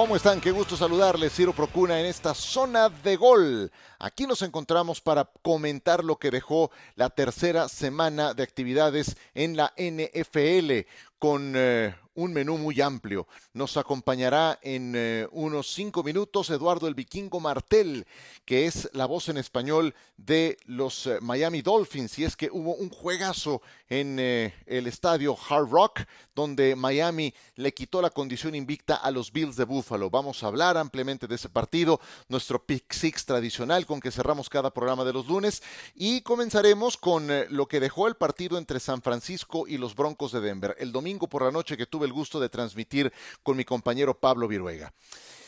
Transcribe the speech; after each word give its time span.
¿Cómo 0.00 0.16
están? 0.16 0.40
Qué 0.40 0.50
gusto 0.50 0.78
saludarles, 0.78 1.34
Ciro 1.34 1.52
Procuna, 1.52 2.00
en 2.00 2.06
esta 2.06 2.32
zona 2.32 2.88
de 2.88 3.16
gol. 3.16 3.70
Aquí 3.98 4.26
nos 4.26 4.40
encontramos 4.40 5.02
para 5.02 5.30
comentar 5.42 6.02
lo 6.02 6.16
que 6.16 6.30
dejó 6.30 6.70
la 6.94 7.10
tercera 7.10 7.68
semana 7.68 8.32
de 8.32 8.42
actividades 8.42 9.18
en 9.34 9.58
la 9.58 9.74
NFL 9.76 10.88
con 11.18 11.52
eh, 11.54 11.94
un 12.20 12.34
menú 12.34 12.58
muy 12.58 12.80
amplio. 12.80 13.26
Nos 13.54 13.76
acompañará 13.76 14.58
en 14.62 14.92
eh, 14.94 15.26
unos 15.32 15.72
cinco 15.72 16.02
minutos 16.02 16.50
Eduardo 16.50 16.86
el 16.86 16.94
Vikingo 16.94 17.40
Martel, 17.40 18.06
que 18.44 18.66
es 18.66 18.90
la 18.92 19.06
voz 19.06 19.28
en 19.30 19.38
español 19.38 19.94
de 20.18 20.58
los 20.66 21.06
eh, 21.06 21.18
Miami 21.22 21.62
Dolphins. 21.62 22.18
Y 22.18 22.24
es 22.24 22.36
que 22.36 22.50
hubo 22.52 22.74
un 22.74 22.90
juegazo 22.90 23.62
en 23.88 24.18
eh, 24.20 24.54
el 24.66 24.86
estadio 24.86 25.34
Hard 25.48 25.70
Rock, 25.70 26.00
donde 26.34 26.76
Miami 26.76 27.32
le 27.56 27.72
quitó 27.72 28.02
la 28.02 28.10
condición 28.10 28.54
invicta 28.54 28.96
a 28.96 29.10
los 29.10 29.32
Bills 29.32 29.56
de 29.56 29.64
Buffalo. 29.64 30.10
Vamos 30.10 30.42
a 30.42 30.48
hablar 30.48 30.76
ampliamente 30.76 31.26
de 31.26 31.36
ese 31.36 31.48
partido, 31.48 32.00
nuestro 32.28 32.62
Pick 32.64 32.92
Six 32.92 33.24
tradicional 33.24 33.86
con 33.86 34.00
que 34.00 34.10
cerramos 34.10 34.50
cada 34.50 34.70
programa 34.70 35.04
de 35.04 35.14
los 35.14 35.26
lunes. 35.26 35.62
Y 35.94 36.20
comenzaremos 36.20 36.98
con 36.98 37.28
lo 37.48 37.66
que 37.66 37.80
dejó 37.80 38.08
el 38.08 38.16
partido 38.16 38.58
entre 38.58 38.78
San 38.78 39.00
Francisco 39.00 39.66
y 39.66 39.78
los 39.78 39.94
Broncos 39.94 40.32
de 40.32 40.40
Denver. 40.40 40.76
El 40.78 40.92
domingo 40.92 41.26
por 41.26 41.42
la 41.42 41.50
noche 41.50 41.76
que 41.76 41.86
tuve 41.86 42.06
el 42.06 42.09
gusto 42.12 42.40
de 42.40 42.48
transmitir 42.48 43.12
con 43.42 43.56
mi 43.56 43.64
compañero 43.64 44.18
Pablo 44.18 44.48
Viruega. 44.48 44.92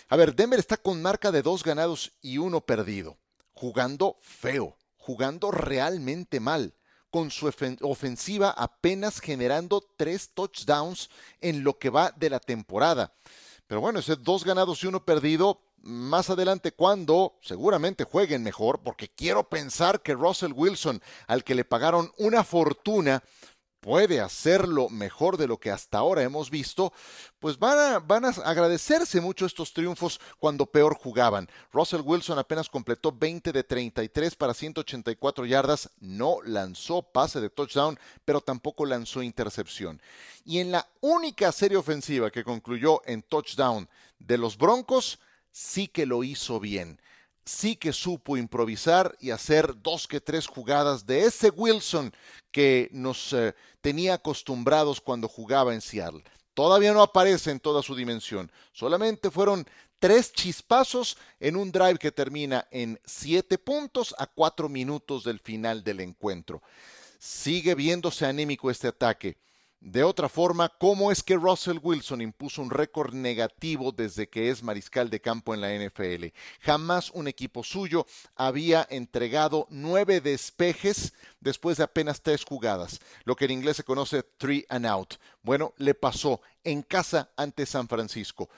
A 0.09 0.17
ver, 0.17 0.35
Denver 0.35 0.59
está 0.59 0.77
con 0.77 1.01
marca 1.01 1.33
de 1.33 1.43
dos 1.43 1.65
ganados 1.65 2.13
y 2.21 2.39
uno 2.39 2.61
perdido, 2.61 3.19
jugando 3.53 4.19
feo, 4.21 4.77
jugando 4.97 5.51
realmente 5.51 6.39
mal, 6.39 6.75
con 7.11 7.31
su 7.31 7.51
ofensiva 7.83 8.51
apenas 8.51 9.21
generando 9.21 9.83
tres 9.97 10.31
touchdowns 10.35 11.11
en 11.41 11.63
lo 11.63 11.79
que 11.79 11.91
va 11.91 12.11
de 12.11 12.31
la 12.31 12.41
temporada. 12.41 13.15
Pero 13.67 13.81
bueno, 13.81 14.01
ese 14.01 14.17
dos 14.17 14.45
ganados 14.45 14.83
y 14.83 14.87
uno 14.87 15.05
perdido, 15.05 15.63
más 15.83 16.31
adelante 16.31 16.73
cuando 16.73 17.39
seguramente 17.43 18.05
jueguen 18.05 18.43
mejor, 18.43 18.83
porque 18.83 19.09
quiero 19.09 19.49
pensar 19.49 20.01
que 20.01 20.15
Russell 20.15 20.53
Wilson, 20.55 21.03
al 21.27 21.45
que 21.45 21.55
le 21.55 21.65
pagaron 21.65 22.13
una 22.19 22.45
fortuna, 22.45 23.23
puede 23.83 24.21
hacerlo 24.21 24.89
mejor 24.89 25.37
de 25.37 25.49
lo 25.49 25.59
que 25.59 25.73
hasta 25.73 25.99
ahora 25.99 26.23
hemos 26.23 26.51
visto, 26.51 26.93
pues 27.41 27.59
van 27.59 27.79
a, 27.79 27.99
van 27.99 28.25
a 28.25 28.29
agradecerse 28.29 29.21
mucho 29.21 29.45
estos 29.45 29.73
triunfos 29.73 30.21
cuando 30.39 30.67
peor 30.67 30.95
jugaban. 30.95 31.49
Russell 31.73 32.03
Wilson 32.05 32.39
apenas 32.39 32.71
completó 32.71 33.11
20 33.11 33.51
de 33.51 33.65
33 33.65 34.37
para 34.37 34.55
184 34.55 35.47
yardas, 35.47 35.91
no 35.99 36.39
lanzó 36.45 37.03
pase 37.03 37.41
de 37.41 37.51
touchdown, 37.51 37.99
pero 38.25 38.41
tampoco 38.41 38.87
lanzó 38.87 39.21
intercepción. 39.21 40.01
Y 40.45 40.61
en 40.61 40.71
la 40.71 40.89
única 41.01 41.51
serie 41.51 41.77
ofensiva 41.77 42.31
que 42.31 42.45
concluyó 42.45 43.03
en 43.05 43.23
touchdown 43.23 43.89
de 44.21 44.39
los 44.39 44.57
Broncos, 44.57 45.19
sí 45.51 45.89
que 45.89 46.07
lo 46.07 46.23
hizo 46.23 46.61
bien 46.61 47.01
sí 47.45 47.77
que 47.77 47.93
supo 47.93 48.37
improvisar 48.37 49.17
y 49.21 49.31
hacer 49.31 49.75
dos 49.81 50.07
que 50.07 50.21
tres 50.21 50.47
jugadas 50.47 51.07
de 51.07 51.25
ese 51.25 51.51
Wilson 51.51 52.13
que 52.51 52.89
nos 52.93 53.33
eh, 53.33 53.55
tenía 53.81 54.15
acostumbrados 54.15 55.01
cuando 55.01 55.29
jugaba 55.29 55.75
en 55.75 55.81
Seattle. 55.81 56.25
Todavía 56.55 56.93
no 56.93 57.03
aparece 57.03 57.51
en 57.51 57.61
toda 57.61 57.83
su 57.83 57.95
dimensión. 57.95 58.51
Solamente 58.73 59.31
fueron 59.31 59.67
tres 59.99 60.33
chispazos 60.33 61.17
en 61.41 61.57
un 61.57 61.73
drive 61.73 61.99
que 61.99 62.13
termina 62.13 62.67
en 62.71 63.01
siete 63.05 63.57
puntos 63.59 64.15
a 64.19 64.27
cuatro 64.27 64.69
minutos 64.69 65.25
del 65.25 65.39
final 65.39 65.83
del 65.83 66.01
encuentro. 66.01 66.63
Sigue 67.19 67.75
viéndose 67.75 68.27
anémico 68.27 68.71
este 68.71 68.89
ataque. 68.89 69.39
De 69.85 70.05
otra 70.05 70.29
forma, 70.29 70.69
¿cómo 70.69 71.11
es 71.11 71.25
que 71.25 71.35
Russell 71.35 71.81
Wilson 71.83 72.21
impuso 72.21 72.63
un 72.63 72.71
récord 72.71 73.13
negativo 73.15 73.91
desde 73.91 74.29
que 74.29 74.49
es 74.49 74.63
mariscal 74.63 75.11
de 75.11 75.21
campo 75.21 75.55
en 75.55 75.61
la 75.61 75.75
NFL? 75.75 76.27
Jamás 76.61 77.11
un 77.11 77.27
equipo 77.27 77.65
suyo 77.65 78.07
había 78.37 78.87
entregado 78.91 79.67
nueve 79.71 80.21
despejes 80.21 81.15
después 81.41 81.79
de 81.79 81.83
apenas 81.83 82.23
tres 82.23 82.45
jugadas, 82.45 83.01
lo 83.25 83.35
que 83.35 83.47
en 83.47 83.51
inglés 83.51 83.77
se 83.77 83.83
conoce 83.83 84.23
three 84.23 84.65
and 84.69 84.87
out. 84.87 85.15
Bueno, 85.43 85.75
le 85.79 85.95
pasó 85.95 86.41
en 86.63 86.83
casa 86.83 87.33
ante 87.37 87.67
San 87.67 87.89
Francisco. 87.89 88.49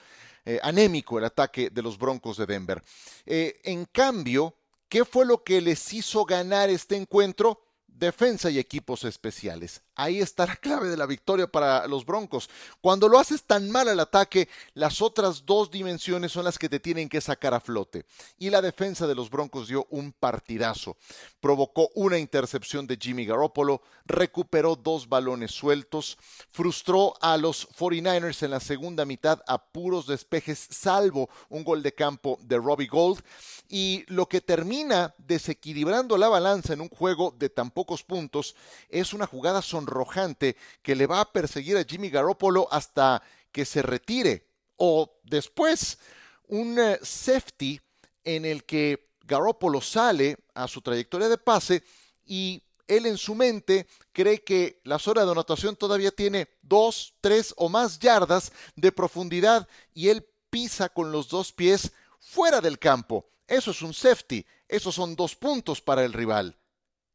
Eh, 0.45 0.59
anémico 0.61 1.17
el 1.17 1.25
ataque 1.25 1.71
de 1.71 1.81
los 1.81 1.97
Broncos 1.97 2.37
de 2.37 2.45
Denver. 2.45 2.83
Eh, 3.25 3.61
en 3.63 3.85
cambio, 3.85 4.53
¿qué 4.87 5.03
fue 5.03 5.25
lo 5.25 5.43
que 5.43 5.59
les 5.59 5.91
hizo 5.91 6.23
ganar 6.23 6.69
este 6.69 6.95
encuentro? 6.95 7.64
Defensa 7.97 8.49
y 8.49 8.59
equipos 8.59 9.03
especiales. 9.03 9.81
Ahí 9.95 10.19
está 10.19 10.45
la 10.45 10.57
clave 10.57 10.89
de 10.89 10.97
la 10.97 11.05
victoria 11.05 11.47
para 11.47 11.87
los 11.87 12.05
Broncos. 12.05 12.49
Cuando 12.81 13.07
lo 13.07 13.17
haces 13.17 13.43
tan 13.43 13.71
mal 13.71 13.87
al 13.87 14.01
ataque, 14.01 14.49
las 14.73 15.01
otras 15.01 15.45
dos 15.45 15.71
dimensiones 15.71 16.33
son 16.33 16.43
las 16.43 16.59
que 16.59 16.67
te 16.67 16.81
tienen 16.81 17.07
que 17.07 17.21
sacar 17.21 17.53
a 17.53 17.61
flote. 17.61 18.05
Y 18.37 18.49
la 18.49 18.61
defensa 18.61 19.07
de 19.07 19.15
los 19.15 19.29
Broncos 19.29 19.69
dio 19.69 19.87
un 19.89 20.11
partidazo. 20.11 20.97
Provocó 21.39 21.89
una 21.95 22.19
intercepción 22.19 22.87
de 22.87 22.97
Jimmy 22.97 23.25
Garoppolo, 23.25 23.81
recuperó 24.05 24.75
dos 24.75 25.07
balones 25.07 25.51
sueltos, 25.51 26.17
frustró 26.51 27.13
a 27.21 27.37
los 27.37 27.69
49ers 27.69 28.43
en 28.43 28.51
la 28.51 28.59
segunda 28.59 29.05
mitad 29.05 29.41
a 29.47 29.63
puros 29.63 30.07
despejes, 30.07 30.59
salvo 30.69 31.29
un 31.47 31.63
gol 31.63 31.81
de 31.81 31.93
campo 31.93 32.37
de 32.41 32.57
Robbie 32.57 32.87
Gold. 32.87 33.23
Y 33.69 34.03
lo 34.07 34.27
que 34.27 34.41
termina 34.41 35.15
desequilibrando 35.17 36.17
la 36.17 36.27
balanza 36.27 36.73
en 36.73 36.81
un 36.81 36.89
juego 36.89 37.33
de 37.37 37.49
tan 37.49 37.71
pocos 37.85 38.03
puntos 38.03 38.55
es 38.89 39.13
una 39.13 39.27
jugada 39.27 39.61
sonrojante 39.61 40.57
que 40.81 40.95
le 40.95 41.05
va 41.05 41.21
a 41.21 41.31
perseguir 41.31 41.77
a 41.77 41.83
Jimmy 41.83 42.09
Garoppolo 42.09 42.67
hasta 42.71 43.21
que 43.51 43.63
se 43.63 43.83
retire. 43.83 44.47
O 44.77 45.19
después, 45.23 45.99
un 46.47 46.79
eh, 46.79 46.97
safety 47.03 47.79
en 48.23 48.43
el 48.45 48.63
que 48.63 49.11
Garoppolo 49.21 49.81
sale 49.81 50.37
a 50.55 50.67
su 50.67 50.81
trayectoria 50.81 51.29
de 51.29 51.37
pase 51.37 51.83
y 52.25 52.63
él 52.87 53.05
en 53.05 53.17
su 53.17 53.35
mente 53.35 53.85
cree 54.11 54.43
que 54.43 54.81
la 54.83 54.97
zona 54.97 55.25
de 55.25 55.31
anotación 55.31 55.75
todavía 55.75 56.09
tiene 56.09 56.49
dos, 56.63 57.13
tres 57.21 57.53
o 57.55 57.69
más 57.69 57.99
yardas 57.99 58.51
de 58.75 58.91
profundidad 58.91 59.67
y 59.93 60.09
él 60.09 60.27
pisa 60.49 60.89
con 60.89 61.11
los 61.11 61.29
dos 61.29 61.53
pies 61.53 61.91
fuera 62.19 62.61
del 62.61 62.79
campo. 62.79 63.29
Eso 63.47 63.69
es 63.71 63.81
un 63.83 63.93
safety. 63.93 64.43
Esos 64.67 64.95
son 64.95 65.15
dos 65.15 65.35
puntos 65.35 65.81
para 65.81 66.03
el 66.03 66.13
rival. 66.13 66.57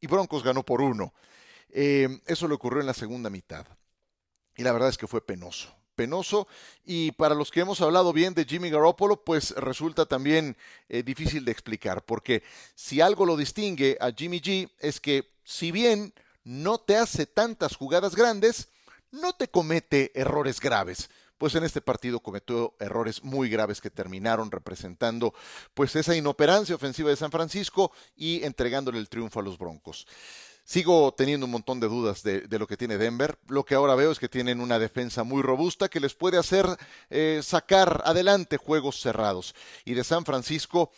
Y 0.01 0.07
Broncos 0.07 0.43
ganó 0.43 0.63
por 0.63 0.81
uno. 0.81 1.13
Eh, 1.69 2.19
eso 2.25 2.47
le 2.47 2.55
ocurrió 2.55 2.81
en 2.81 2.87
la 2.87 2.93
segunda 2.93 3.29
mitad. 3.29 3.65
Y 4.57 4.63
la 4.63 4.73
verdad 4.73 4.89
es 4.89 4.97
que 4.97 5.07
fue 5.07 5.25
penoso. 5.25 5.73
Penoso. 5.95 6.47
Y 6.83 7.11
para 7.11 7.35
los 7.35 7.51
que 7.51 7.61
hemos 7.61 7.79
hablado 7.81 8.11
bien 8.11 8.33
de 8.33 8.45
Jimmy 8.45 8.69
Garoppolo, 8.69 9.23
pues 9.23 9.51
resulta 9.51 10.05
también 10.05 10.57
eh, 10.89 11.03
difícil 11.03 11.45
de 11.45 11.51
explicar. 11.51 12.03
Porque 12.03 12.43
si 12.75 12.99
algo 12.99 13.25
lo 13.25 13.37
distingue 13.37 13.97
a 14.01 14.11
Jimmy 14.11 14.41
G 14.41 14.69
es 14.79 14.99
que 14.99 15.31
si 15.43 15.71
bien 15.71 16.13
no 16.43 16.79
te 16.79 16.97
hace 16.97 17.27
tantas 17.27 17.75
jugadas 17.75 18.15
grandes, 18.15 18.69
no 19.11 19.33
te 19.33 19.49
comete 19.49 20.11
errores 20.19 20.59
graves 20.59 21.09
pues 21.41 21.55
en 21.55 21.63
este 21.63 21.81
partido 21.81 22.19
cometió 22.19 22.75
errores 22.79 23.23
muy 23.23 23.49
graves 23.49 23.81
que 23.81 23.89
terminaron 23.89 24.51
representando 24.51 25.33
pues 25.73 25.95
esa 25.95 26.15
inoperancia 26.15 26.75
ofensiva 26.75 27.09
de 27.09 27.15
San 27.15 27.31
Francisco 27.31 27.91
y 28.15 28.43
entregándole 28.43 28.99
el 28.99 29.09
triunfo 29.09 29.39
a 29.39 29.41
los 29.41 29.57
Broncos. 29.57 30.05
Sigo 30.63 31.15
teniendo 31.15 31.47
un 31.47 31.51
montón 31.51 31.79
de 31.79 31.87
dudas 31.87 32.21
de, 32.21 32.45
lo 32.59 32.67
que 32.67 32.77
tiene 32.77 32.99
Denver. 32.99 33.39
Lo 33.47 33.65
que 33.65 33.73
ahora 33.73 33.95
veo 33.95 34.11
es 34.11 34.19
que 34.19 34.29
tienen 34.29 34.61
una 34.61 34.77
defensa 34.77 35.23
muy 35.23 35.41
robusta 35.41 35.89
que 35.89 35.99
les 35.99 36.13
puede 36.13 36.37
hacer 36.37 36.67
eh, 37.09 37.41
sacar 37.41 38.03
adelante 38.05 38.57
juegos 38.57 39.01
cerrados. 39.01 39.55
Y 39.83 39.95
de 39.95 40.03
San 40.03 40.25
Francisco, 40.25 40.91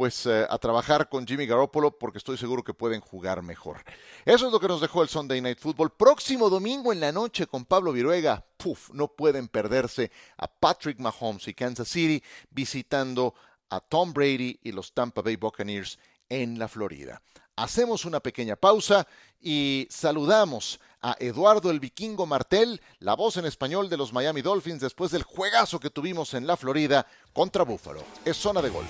pues 0.00 0.24
eh, 0.24 0.46
a 0.48 0.56
trabajar 0.56 1.10
con 1.10 1.26
Jimmy 1.26 1.44
Garoppolo 1.44 1.98
porque 1.98 2.16
estoy 2.16 2.38
seguro 2.38 2.64
que 2.64 2.72
pueden 2.72 3.02
jugar 3.02 3.42
mejor. 3.42 3.84
Eso 4.24 4.46
es 4.46 4.50
lo 4.50 4.58
que 4.58 4.66
nos 4.66 4.80
dejó 4.80 5.02
el 5.02 5.10
Sunday 5.10 5.42
Night 5.42 5.58
Football. 5.58 5.90
Próximo 5.90 6.48
domingo 6.48 6.90
en 6.90 7.00
la 7.00 7.12
noche 7.12 7.46
con 7.46 7.66
Pablo 7.66 7.92
Viruega. 7.92 8.42
Puf, 8.56 8.88
no 8.94 9.08
pueden 9.08 9.48
perderse 9.48 10.10
a 10.38 10.48
Patrick 10.48 10.98
Mahomes 11.00 11.46
y 11.48 11.52
Kansas 11.52 11.86
City 11.86 12.24
visitando 12.48 13.34
a 13.68 13.80
Tom 13.80 14.14
Brady 14.14 14.58
y 14.62 14.72
los 14.72 14.94
Tampa 14.94 15.20
Bay 15.20 15.36
Buccaneers 15.36 15.98
en 16.30 16.58
la 16.58 16.66
Florida. 16.66 17.20
Hacemos 17.56 18.06
una 18.06 18.20
pequeña 18.20 18.56
pausa 18.56 19.06
y 19.38 19.86
saludamos 19.90 20.80
a 21.02 21.14
Eduardo 21.20 21.70
el 21.70 21.78
Vikingo 21.78 22.24
Martel, 22.24 22.80
la 23.00 23.16
voz 23.16 23.36
en 23.36 23.44
español 23.44 23.90
de 23.90 23.98
los 23.98 24.14
Miami 24.14 24.40
Dolphins 24.40 24.80
después 24.80 25.10
del 25.10 25.24
juegazo 25.24 25.78
que 25.78 25.90
tuvimos 25.90 26.32
en 26.32 26.46
la 26.46 26.56
Florida 26.56 27.06
contra 27.34 27.64
Buffalo. 27.64 28.02
Es 28.24 28.38
zona 28.38 28.62
de 28.62 28.70
gol. 28.70 28.86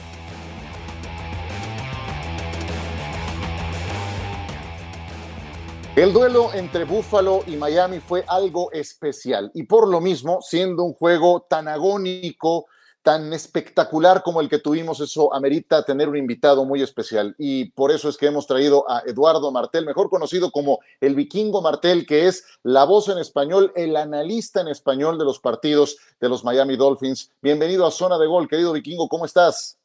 El 5.97 6.13
duelo 6.13 6.51
entre 6.55 6.85
Buffalo 6.85 7.43
y 7.49 7.57
Miami 7.57 7.99
fue 7.99 8.25
algo 8.29 8.71
especial 8.71 9.51
y 9.55 9.65
por 9.65 9.89
lo 9.89 10.01
mismo, 10.01 10.41
siendo 10.41 10.85
un 10.85 10.95
juego 10.95 11.43
tan 11.51 11.67
agónico, 11.67 12.67
tan 13.03 13.33
espectacular 13.33 14.23
como 14.23 14.41
el 14.41 14.49
que 14.49 14.61
tuvimos, 14.61 15.01
eso 15.01 15.35
amerita 15.35 15.85
tener 15.85 16.09
un 16.09 16.17
invitado 16.17 16.65
muy 16.65 16.81
especial. 16.81 17.35
Y 17.39 17.73
por 17.73 17.91
eso 17.91 18.09
es 18.09 18.17
que 18.17 18.27
hemos 18.27 18.47
traído 18.47 18.89
a 18.89 19.03
Eduardo 19.05 19.51
Martel, 19.51 19.85
mejor 19.85 20.09
conocido 20.09 20.53
como 20.53 20.79
el 21.01 21.17
vikingo 21.17 21.61
Martel, 21.61 22.07
que 22.07 22.29
es 22.29 22.47
la 22.63 22.85
voz 22.85 23.09
en 23.09 23.19
español, 23.19 23.73
el 23.75 23.97
analista 23.97 24.61
en 24.61 24.69
español 24.69 25.19
de 25.19 25.25
los 25.25 25.41
partidos 25.41 25.99
de 26.21 26.29
los 26.29 26.45
Miami 26.45 26.77
Dolphins. 26.77 27.33
Bienvenido 27.43 27.85
a 27.85 27.91
Zona 27.91 28.17
de 28.17 28.29
Gol, 28.29 28.49
querido 28.49 28.73
vikingo, 28.73 29.09
¿cómo 29.09 29.25
estás? 29.25 29.77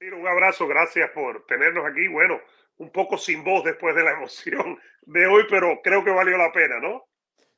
Un 0.00 0.28
abrazo, 0.28 0.66
gracias 0.66 1.10
por 1.14 1.46
tenernos 1.46 1.86
aquí. 1.86 2.08
Bueno, 2.08 2.34
un 2.78 2.90
poco 2.90 3.18
sin 3.18 3.44
voz 3.44 3.64
después 3.64 3.94
de 3.94 4.02
la 4.02 4.12
emoción 4.18 4.78
de 5.02 5.26
hoy, 5.26 5.44
pero 5.48 5.80
creo 5.82 6.04
que 6.04 6.10
valió 6.10 6.36
la 6.36 6.52
pena, 6.52 6.80
¿no? 6.80 7.04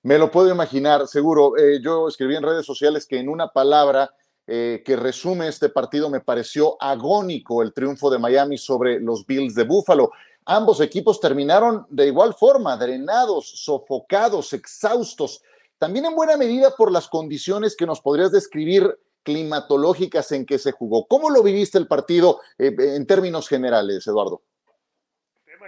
Me 0.03 0.19
lo 0.19 0.31
puedo 0.31 0.51
imaginar, 0.51 1.09
seguro. 1.09 1.57
Eh, 1.57 1.81
yo 1.83 2.09
escribí 2.09 2.37
en 2.37 2.43
redes 2.43 2.67
sociales 2.67 3.07
que 3.07 3.19
en 3.19 3.29
una 3.29 3.49
palabra 3.49 4.11
eh, 4.47 4.83
que 4.85 4.97
resume 4.97 5.49
este 5.49 5.71
partido, 5.71 6.11
me 6.11 6.21
pareció 6.21 6.77
agónico 6.79 7.63
el 7.63 7.73
triunfo 7.73 8.11
de 8.11 8.19
Miami 8.19 8.59
sobre 8.59 9.01
los 9.01 9.25
Bills 9.25 9.55
de 9.55 9.65
Buffalo. 9.65 10.11
Ambos 10.45 10.83
equipos 10.83 11.19
terminaron 11.19 11.87
de 11.89 12.09
igual 12.09 12.35
forma, 12.35 12.77
drenados, 12.77 13.49
sofocados, 13.65 14.53
exhaustos, 14.53 15.43
también 15.79 16.05
en 16.05 16.15
buena 16.15 16.37
medida 16.37 16.75
por 16.77 16.93
las 16.93 17.09
condiciones 17.09 17.75
que 17.75 17.87
nos 17.87 18.03
podrías 18.03 18.33
describir 18.33 18.99
climatológicas 19.23 20.31
en 20.33 20.45
que 20.45 20.59
se 20.59 20.73
jugó. 20.73 21.07
¿Cómo 21.07 21.31
lo 21.31 21.43
viviste 21.43 21.79
el 21.79 21.87
partido 21.87 22.41
eh, 22.59 22.75
en 22.79 23.07
términos 23.07 23.49
generales, 23.49 24.07
Eduardo? 24.07 24.43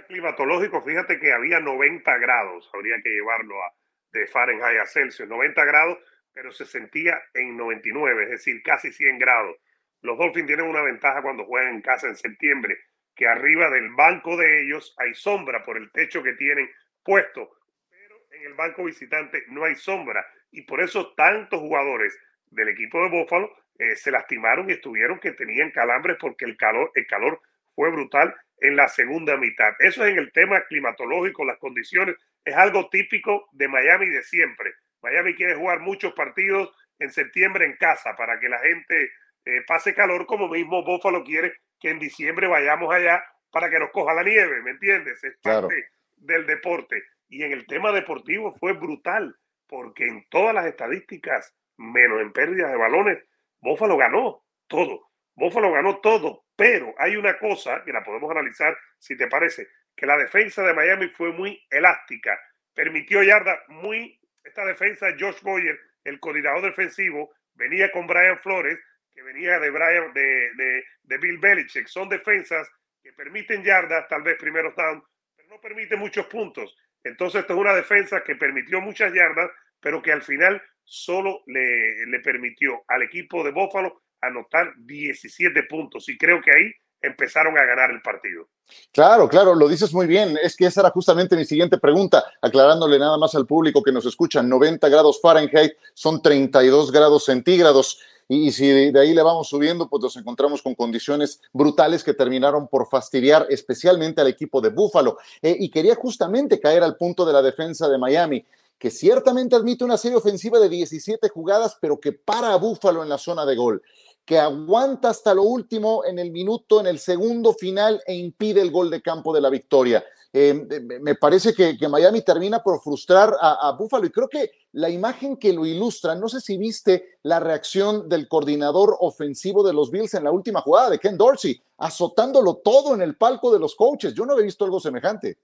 Climatológico, 0.07 0.81
fíjate 0.83 1.19
que 1.19 1.33
había 1.33 1.59
90 1.59 2.17
grados, 2.17 2.69
habría 2.73 3.01
que 3.03 3.09
llevarlo 3.09 3.61
a, 3.63 3.73
de 4.11 4.27
Fahrenheit 4.27 4.79
a 4.79 4.85
Celsius, 4.85 5.27
90 5.27 5.65
grados 5.65 5.99
pero 6.37 6.51
se 6.51 6.65
sentía 6.65 7.19
en 7.33 7.57
99, 7.57 8.25
es 8.25 8.29
decir, 8.29 8.61
casi 8.61 8.91
100 8.91 9.17
grados. 9.17 9.57
Los 10.01 10.19
Dolphins 10.19 10.45
tienen 10.45 10.67
una 10.67 10.83
ventaja 10.83 11.23
cuando 11.23 11.45
juegan 11.45 11.73
en 11.73 11.81
casa 11.81 12.07
en 12.07 12.15
septiembre, 12.15 12.77
que 13.15 13.27
arriba 13.27 13.71
del 13.71 13.89
banco 13.89 14.37
de 14.37 14.61
ellos 14.61 14.93
hay 14.99 15.15
sombra 15.15 15.63
por 15.63 15.77
el 15.77 15.91
techo 15.91 16.21
que 16.21 16.33
tienen 16.33 16.69
puesto, 17.03 17.49
pero 17.89 18.17
en 18.29 18.45
el 18.45 18.53
banco 18.53 18.83
visitante 18.83 19.45
no 19.47 19.63
hay 19.65 19.73
sombra 19.73 20.27
y 20.51 20.61
por 20.61 20.79
eso 20.79 21.15
tantos 21.15 21.59
jugadores 21.59 22.15
del 22.51 22.69
equipo 22.69 23.01
de 23.01 23.09
Buffalo 23.09 23.51
eh, 23.79 23.95
se 23.95 24.11
lastimaron 24.11 24.69
y 24.69 24.73
estuvieron 24.73 25.19
que 25.19 25.31
tenían 25.31 25.71
calambres 25.71 26.17
porque 26.19 26.45
el 26.45 26.55
calor, 26.55 26.91
el 26.93 27.07
calor 27.07 27.41
fue 27.73 27.89
brutal 27.89 28.35
en 28.59 28.75
la 28.75 28.87
segunda 28.87 29.37
mitad. 29.37 29.73
Eso 29.79 30.05
es 30.05 30.11
en 30.11 30.19
el 30.19 30.31
tema 30.31 30.63
climatológico, 30.65 31.45
las 31.45 31.57
condiciones, 31.57 32.15
es 32.43 32.55
algo 32.55 32.89
típico 32.89 33.47
de 33.51 33.67
Miami 33.67 34.07
de 34.09 34.23
siempre. 34.23 34.73
Miami 35.01 35.35
quiere 35.35 35.55
jugar 35.55 35.79
muchos 35.79 36.13
partidos 36.13 36.73
en 36.99 37.11
septiembre 37.11 37.65
en 37.65 37.77
casa 37.77 38.15
para 38.15 38.39
que 38.39 38.49
la 38.49 38.59
gente 38.59 39.11
eh, 39.45 39.61
pase 39.67 39.93
calor, 39.93 40.25
como 40.25 40.47
mismo 40.47 40.83
Buffalo 40.83 41.23
quiere 41.23 41.53
que 41.79 41.89
en 41.89 41.99
diciembre 41.99 42.47
vayamos 42.47 42.93
allá 42.93 43.23
para 43.51 43.69
que 43.69 43.79
nos 43.79 43.91
coja 43.91 44.13
la 44.13 44.23
nieve, 44.23 44.61
¿me 44.61 44.71
entiendes? 44.71 45.23
Es 45.23 45.37
parte 45.37 45.89
del 46.15 46.45
deporte. 46.45 47.03
Y 47.29 47.43
en 47.43 47.51
el 47.51 47.65
tema 47.67 47.91
deportivo 47.91 48.55
fue 48.59 48.73
brutal, 48.73 49.35
porque 49.67 50.05
en 50.05 50.25
todas 50.29 50.53
las 50.53 50.65
estadísticas, 50.65 51.55
menos 51.77 52.21
en 52.21 52.31
pérdidas 52.33 52.71
de 52.71 52.77
balones, 52.77 53.23
Buffalo 53.61 53.97
ganó 53.97 54.43
todo. 54.67 55.09
Buffalo 55.35 55.71
ganó 55.71 55.99
todo, 55.99 56.45
pero 56.57 56.93
hay 56.97 57.15
una 57.15 57.37
cosa 57.37 57.83
que 57.85 57.93
la 57.93 58.03
podemos 58.03 58.29
analizar, 58.31 58.75
si 58.97 59.15
te 59.15 59.27
parece, 59.27 59.67
que 59.95 60.07
la 60.07 60.17
defensa 60.17 60.63
de 60.63 60.73
Miami 60.73 61.07
fue 61.09 61.31
muy 61.31 61.63
elástica, 61.69 62.37
permitió 62.73 63.23
yardas 63.23 63.59
muy 63.69 64.19
esta 64.43 64.65
defensa, 64.65 65.07
Josh 65.19 65.41
Boyer, 65.41 65.79
el 66.03 66.19
coordinador 66.19 66.63
defensivo, 66.63 67.33
venía 67.53 67.91
con 67.91 68.07
Brian 68.07 68.39
Flores, 68.39 68.79
que 69.13 69.21
venía 69.21 69.59
de, 69.59 69.69
Brian, 69.69 70.13
de, 70.13 70.83
de, 71.03 71.17
Bill 71.17 71.37
Belichick. 71.37 71.87
Son 71.87 72.07
defensas 72.07 72.69
que 73.03 73.11
permiten 73.13 73.63
yardas, 73.63 74.07
tal 74.07 74.23
vez 74.23 74.37
primeros 74.37 74.75
down, 74.75 75.03
pero 75.35 75.49
no 75.49 75.59
permiten 75.59 75.99
muchos 75.99 76.27
puntos. 76.27 76.75
Entonces, 77.03 77.41
esto 77.41 77.53
es 77.53 77.59
una 77.59 77.73
defensa 77.73 78.23
que 78.23 78.35
permitió 78.35 78.79
muchas 78.79 79.13
yardas, 79.13 79.51
pero 79.79 80.01
que 80.01 80.11
al 80.11 80.21
final 80.21 80.61
solo 80.83 81.43
le, 81.47 82.05
le 82.05 82.19
permitió 82.21 82.83
al 82.87 83.03
equipo 83.03 83.43
de 83.43 83.51
Buffalo 83.51 84.01
anotar 84.21 84.73
17 84.77 85.63
puntos. 85.63 86.07
Y 86.09 86.17
creo 86.17 86.41
que 86.41 86.51
ahí 86.51 86.71
empezaron 87.01 87.57
a 87.57 87.63
ganar 87.63 87.91
el 87.91 88.01
partido. 88.01 88.47
Claro, 88.91 89.29
claro, 89.29 89.55
lo 89.55 89.67
dices 89.67 89.93
muy 89.93 90.07
bien. 90.07 90.37
Es 90.41 90.55
que 90.55 90.65
esa 90.65 90.81
era 90.81 90.89
justamente 90.89 91.35
mi 91.35 91.45
siguiente 91.45 91.77
pregunta, 91.77 92.23
aclarándole 92.41 92.99
nada 92.99 93.17
más 93.17 93.33
al 93.35 93.45
público 93.45 93.81
que 93.81 93.91
nos 93.91 94.05
escucha. 94.05 94.41
90 94.41 94.89
grados 94.89 95.21
Fahrenheit 95.21 95.73
son 95.93 96.21
32 96.21 96.91
grados 96.91 97.25
centígrados. 97.25 97.99
Y, 98.29 98.51
si 98.51 98.67
de, 98.91 98.99
ahí 98.99 99.13
le 99.13 99.21
vamos 99.23 99.47
subiendo, 99.47 99.87
pues 99.87 100.03
nos 100.03 100.17
encontramos 100.17 100.61
con 100.61 100.75
condiciones 100.75 101.39
brutales 101.53 102.03
que 102.03 102.13
terminaron 102.13 102.67
por 102.67 102.89
fastidiar 102.89 103.47
especialmente 103.49 104.19
al 104.19 104.27
equipo 104.27 104.59
de 104.59 104.69
Búfalo. 104.69 105.17
Eh, 105.41 105.55
y 105.57 105.69
quería 105.69 105.95
justamente 105.95 106.59
caer 106.59 106.83
al 106.83 106.97
punto 106.97 107.25
de 107.25 107.31
la 107.31 107.41
defensa 107.41 107.87
de 107.87 107.97
Miami 107.97 108.45
que 108.77 108.91
ciertamente 108.91 109.55
admite 109.55 109.83
una 109.83 109.97
serie 109.97 110.17
ofensiva 110.17 110.59
de 110.59 110.69
17 110.69 111.29
jugadas, 111.29 111.77
pero 111.81 111.99
que 111.99 112.11
para 112.11 112.53
a 112.53 112.57
Búfalo 112.57 113.01
en 113.01 113.09
la 113.09 113.17
zona 113.17 113.45
de 113.45 113.55
gol 113.55 113.81
que 114.27 114.37
aguanta 114.37 115.09
hasta 115.09 115.33
lo 115.33 115.43
último 115.43 116.03
en 116.03 116.19
el 116.19 116.31
minuto, 116.31 116.81
en 116.81 116.87
el 116.87 116.99
segundo 116.99 117.53
final 117.53 118.03
e 118.05 118.13
impide 118.13 118.59
el 118.59 118.71
gol 118.71 118.89
de 118.89 119.01
campo 119.01 119.33
de 119.33 119.39
la 119.39 119.49
victoria. 119.49 120.03
Eh, 120.33 120.53
me 120.99 121.15
parece 121.15 121.53
que, 121.53 121.77
Miami 121.87 122.21
termina 122.23 122.61
por 122.61 122.81
frustrar 122.81 123.33
a, 123.39 123.69
a 123.69 123.71
Buffalo 123.71 124.05
y 124.05 124.09
creo 124.09 124.27
que 124.27 124.51
la 124.73 124.89
imagen 124.89 125.37
que 125.37 125.53
lo 125.53 125.65
ilustra, 125.65 126.13
no 126.13 126.27
sé 126.27 126.41
si 126.41 126.57
viste 126.57 127.17
la 127.23 127.39
reacción 127.39 128.09
del 128.09 128.27
coordinador 128.27 128.97
ofensivo 128.99 129.65
de 129.65 129.71
los 129.71 129.91
Bills 129.91 130.13
en 130.13 130.25
la 130.25 130.31
última 130.31 130.59
jugada 130.59 130.89
de 130.89 130.99
Ken 130.99 131.17
Dorsey, 131.17 131.61
azotándolo 131.77 132.57
todo 132.57 132.95
en 132.95 133.01
el 133.01 133.15
palco 133.15 133.53
de 133.53 133.59
los 133.59 133.77
coaches. 133.77 134.13
Yo 134.13 134.25
no 134.25 134.33
había 134.33 134.43
visto 134.43 134.65
algo 134.65 134.81
semejante. 134.81 135.37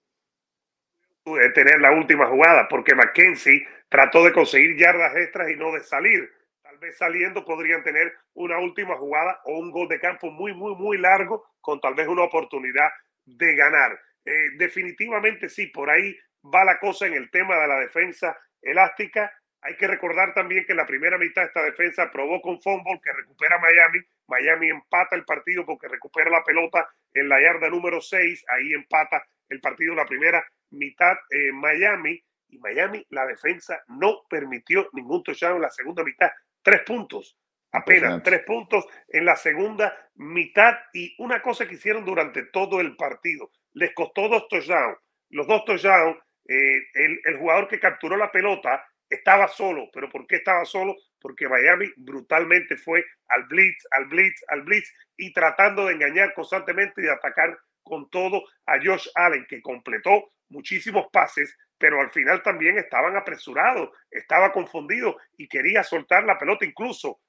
Tener 1.23 1.79
la 1.79 1.93
última 1.93 2.27
jugada, 2.27 2.67
porque 2.69 2.93
McKenzie 2.93 3.65
trató 3.87 4.25
de 4.25 4.33
conseguir 4.33 4.77
yardas 4.77 5.15
extras 5.15 5.49
y 5.49 5.55
no 5.55 5.71
de 5.71 5.79
salir 5.79 6.42
saliendo 6.91 7.45
podrían 7.45 7.83
tener 7.83 8.13
una 8.33 8.59
última 8.59 8.97
jugada 8.97 9.39
o 9.45 9.57
un 9.57 9.71
gol 9.71 9.87
de 9.87 9.99
campo 9.99 10.29
muy, 10.31 10.53
muy, 10.53 10.75
muy 10.75 10.97
largo 10.97 11.45
con 11.61 11.79
tal 11.79 11.95
vez 11.95 12.07
una 12.07 12.23
oportunidad 12.23 12.89
de 13.25 13.55
ganar. 13.55 13.99
Eh, 14.25 14.51
definitivamente 14.57 15.49
sí, 15.49 15.67
por 15.67 15.89
ahí 15.89 16.15
va 16.43 16.65
la 16.65 16.79
cosa 16.79 17.07
en 17.07 17.13
el 17.13 17.29
tema 17.29 17.57
de 17.57 17.67
la 17.67 17.79
defensa 17.79 18.37
elástica. 18.61 19.31
Hay 19.61 19.77
que 19.77 19.87
recordar 19.87 20.33
también 20.33 20.65
que 20.65 20.73
en 20.73 20.77
la 20.77 20.85
primera 20.85 21.17
mitad 21.17 21.45
esta 21.45 21.63
defensa 21.63 22.11
probó 22.11 22.41
con 22.41 22.61
fumble 22.61 22.99
que 23.01 23.13
recupera 23.13 23.59
Miami. 23.59 23.99
Miami 24.27 24.69
empata 24.69 25.15
el 25.15 25.23
partido 25.23 25.65
porque 25.65 25.87
recupera 25.87 26.29
la 26.29 26.43
pelota 26.43 26.89
en 27.13 27.29
la 27.29 27.41
yarda 27.41 27.69
número 27.69 28.01
6. 28.01 28.45
Ahí 28.49 28.73
empata 28.73 29.25
el 29.49 29.61
partido 29.61 29.93
en 29.93 29.97
la 29.97 30.05
primera 30.05 30.45
mitad 30.71 31.15
eh, 31.29 31.51
Miami. 31.53 32.21
Y 32.49 32.59
Miami, 32.59 33.05
la 33.09 33.25
defensa 33.25 33.81
no 33.87 34.23
permitió 34.29 34.87
ningún 34.93 35.23
touchdown 35.23 35.55
en 35.55 35.61
la 35.61 35.71
segunda 35.71 36.03
mitad. 36.03 36.29
Tres 36.63 36.81
puntos, 36.85 37.37
apenas 37.71 38.23
tres 38.23 38.43
puntos 38.43 38.85
en 39.07 39.25
la 39.25 39.35
segunda 39.35 40.09
mitad 40.15 40.75
y 40.93 41.13
una 41.19 41.41
cosa 41.41 41.67
que 41.67 41.75
hicieron 41.75 42.05
durante 42.05 42.43
todo 42.45 42.79
el 42.79 42.95
partido. 42.95 43.51
Les 43.73 43.93
costó 43.93 44.29
dos 44.29 44.47
touchdowns. 44.47 44.97
Los 45.29 45.47
dos 45.47 45.65
touchdowns, 45.65 46.17
eh, 46.47 46.81
el, 46.93 47.19
el 47.25 47.37
jugador 47.37 47.67
que 47.67 47.79
capturó 47.79 48.15
la 48.15 48.31
pelota 48.31 48.85
estaba 49.09 49.47
solo. 49.47 49.89
¿Pero 49.93 50.09
por 50.09 50.25
qué 50.25 50.37
estaba 50.37 50.65
solo? 50.65 50.95
Porque 51.19 51.47
Miami 51.47 51.87
brutalmente 51.97 52.77
fue 52.77 53.03
al 53.27 53.43
blitz, 53.45 53.85
al 53.91 54.05
blitz, 54.05 54.43
al 54.47 54.61
blitz 54.63 54.91
y 55.17 55.33
tratando 55.33 55.85
de 55.85 55.93
engañar 55.93 56.33
constantemente 56.33 57.01
y 57.01 57.05
de 57.05 57.11
atacar 57.11 57.57
con 57.83 58.09
todo 58.09 58.43
a 58.65 58.77
Josh 58.83 59.07
Allen, 59.15 59.45
que 59.47 59.61
completó 59.61 60.29
muchísimos 60.49 61.07
pases, 61.11 61.57
pero 61.83 61.99
al 61.99 62.11
final 62.11 62.41
también 62.41 62.77
estaban 62.77 63.17
apresurados, 63.17 63.89
estaba 64.09 64.53
confundido 64.53 65.17
y 65.35 65.49
quería 65.49 65.83
soltar 65.83 66.23
la 66.23 66.39
pelota 66.39 66.63
incluso 66.63 67.19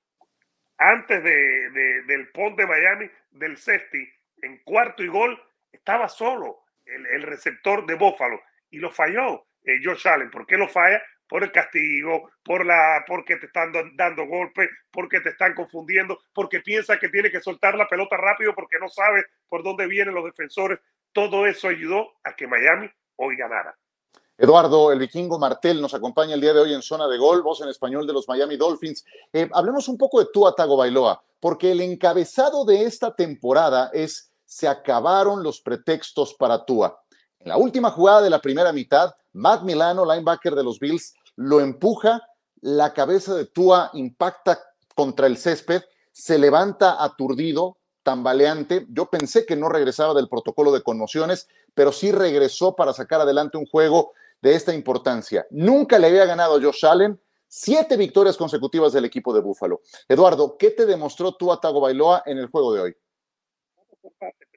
antes 0.79 1.25
de, 1.25 2.03
del 2.07 2.29
pont 2.29 2.57
de 2.57 2.65
Miami, 2.65 3.11
del 3.33 3.57
safety, 3.57 4.09
en 4.43 4.59
cuarto 4.63 5.03
y 5.03 5.09
gol, 5.09 5.43
estaba 5.73 6.09
solo 6.09 6.67
el, 6.87 7.23
receptor 7.23 7.85
de 7.85 7.95
Buffalo 7.97 8.41
y 8.71 8.79
lo 8.79 8.93
falló 8.93 9.45
eh, 9.65 9.81
Josh 9.83 10.07
Allen. 10.07 10.31
¿Por 10.31 10.47
qué 10.47 10.57
lo 10.57 10.69
falla? 10.69 11.03
Por 11.27 11.43
el 11.43 11.51
castigo, 11.51 12.31
por 12.45 12.65
la, 12.65 13.03
porque 13.09 13.39
te 13.39 13.47
están 13.47 13.73
dando 13.97 14.25
golpes, 14.25 14.71
porque 14.93 15.19
te 15.19 15.31
están 15.31 15.55
confundiendo, 15.55 16.21
porque 16.33 16.61
piensa 16.61 16.97
que 17.01 17.09
tiene 17.09 17.29
que 17.29 17.41
soltar 17.41 17.75
la 17.75 17.89
pelota 17.89 18.17
rápido 18.17 18.55
porque 18.55 18.79
no 18.79 18.89
sabe 18.89 19.25
por 19.49 19.65
dónde 19.65 19.89
vienen 19.89 20.15
los 20.15 20.25
defensores. 20.25 20.79
Todo 21.13 21.45
eso 21.45 21.67
ayudó 21.67 22.13
a 22.23 22.37
que 22.37 22.47
Miami 22.47 22.89
hoy 23.17 23.35
ganara. 23.35 23.75
Eduardo, 24.37 24.91
el 24.91 24.99
vikingo 24.99 25.39
Martel, 25.39 25.81
nos 25.81 25.95
acompaña 25.95 26.35
el 26.35 26.41
día 26.41 26.53
de 26.53 26.61
hoy 26.61 26.75
en 26.75 26.83
Zona 26.83 27.07
de 27.07 27.19
Gol, 27.19 27.43
voz 27.43 27.61
en 27.61 27.69
español 27.69 28.05
de 28.05 28.13
los 28.13 28.27
Miami 28.27 28.57
Dolphins. 28.57 29.05
Eh, 29.33 29.49
hablemos 29.53 29.87
un 29.87 29.97
poco 29.97 30.19
de 30.19 30.27
Tua 30.33 30.57
Tagovailoa, 30.57 31.23
porque 31.39 31.71
el 31.71 31.81
encabezado 31.81 32.65
de 32.65 32.83
esta 32.83 33.15
temporada 33.15 33.91
es 33.93 34.33
se 34.45 34.67
acabaron 34.67 35.43
los 35.45 35.61
pretextos 35.61 36.35
para 36.35 36.65
Tua. 36.65 37.01
En 37.39 37.49
la 37.49 37.57
última 37.57 37.91
jugada 37.91 38.23
de 38.23 38.31
la 38.31 38.41
primera 38.41 38.73
mitad, 38.73 39.15
Matt 39.35 39.63
Milano, 39.63 40.05
linebacker 40.05 40.57
de 40.57 40.65
los 40.65 40.81
Bills, 40.81 41.15
lo 41.37 41.61
empuja, 41.61 42.21
la 42.61 42.93
cabeza 42.93 43.35
de 43.35 43.47
Tua 43.47 43.91
impacta 43.95 44.61
contra 44.97 45.29
el 45.29 45.37
césped 45.37 45.83
se 46.11 46.39
levanta 46.39 47.03
aturdido, 47.03 47.77
tambaleante. 48.03 48.87
Yo 48.89 49.07
pensé 49.07 49.47
que 49.47 49.57
no 49.57 49.69
regresaba 49.69 50.15
del 50.15 50.29
protocolo 50.29 50.73
de 50.73 50.83
conmociones, 50.83 51.49
pero 51.75 51.93
sí 51.93 52.13
regresó 52.13 52.77
para 52.77 52.93
sacar 52.93 53.21
adelante 53.21 53.59
un 53.59 53.67
juego 53.67 54.13
de 54.45 54.55
esta 54.55 54.75
importancia. 54.75 55.47
Nunca 55.51 55.99
le 55.99 56.09
había 56.09 56.27
ganado 56.27 56.57
a 56.57 56.61
Josh 56.61 56.85
Allen. 56.85 57.19
Siete 57.49 57.97
victorias 57.97 58.37
consecutivas 58.37 58.93
del 58.93 59.07
equipo 59.07 59.33
de 59.33 59.41
Búfalo. 59.41 59.81
Eduardo, 60.07 60.57
¿qué 60.59 60.71
te 60.71 60.85
demostró 60.85 61.35
tú 61.35 61.51
a 61.51 61.59
Tago 61.59 61.81
Bailoa 61.81 62.23
en 62.27 62.37
el 62.37 62.49
juego 62.49 62.75
de 62.75 62.81
hoy? 62.83 62.97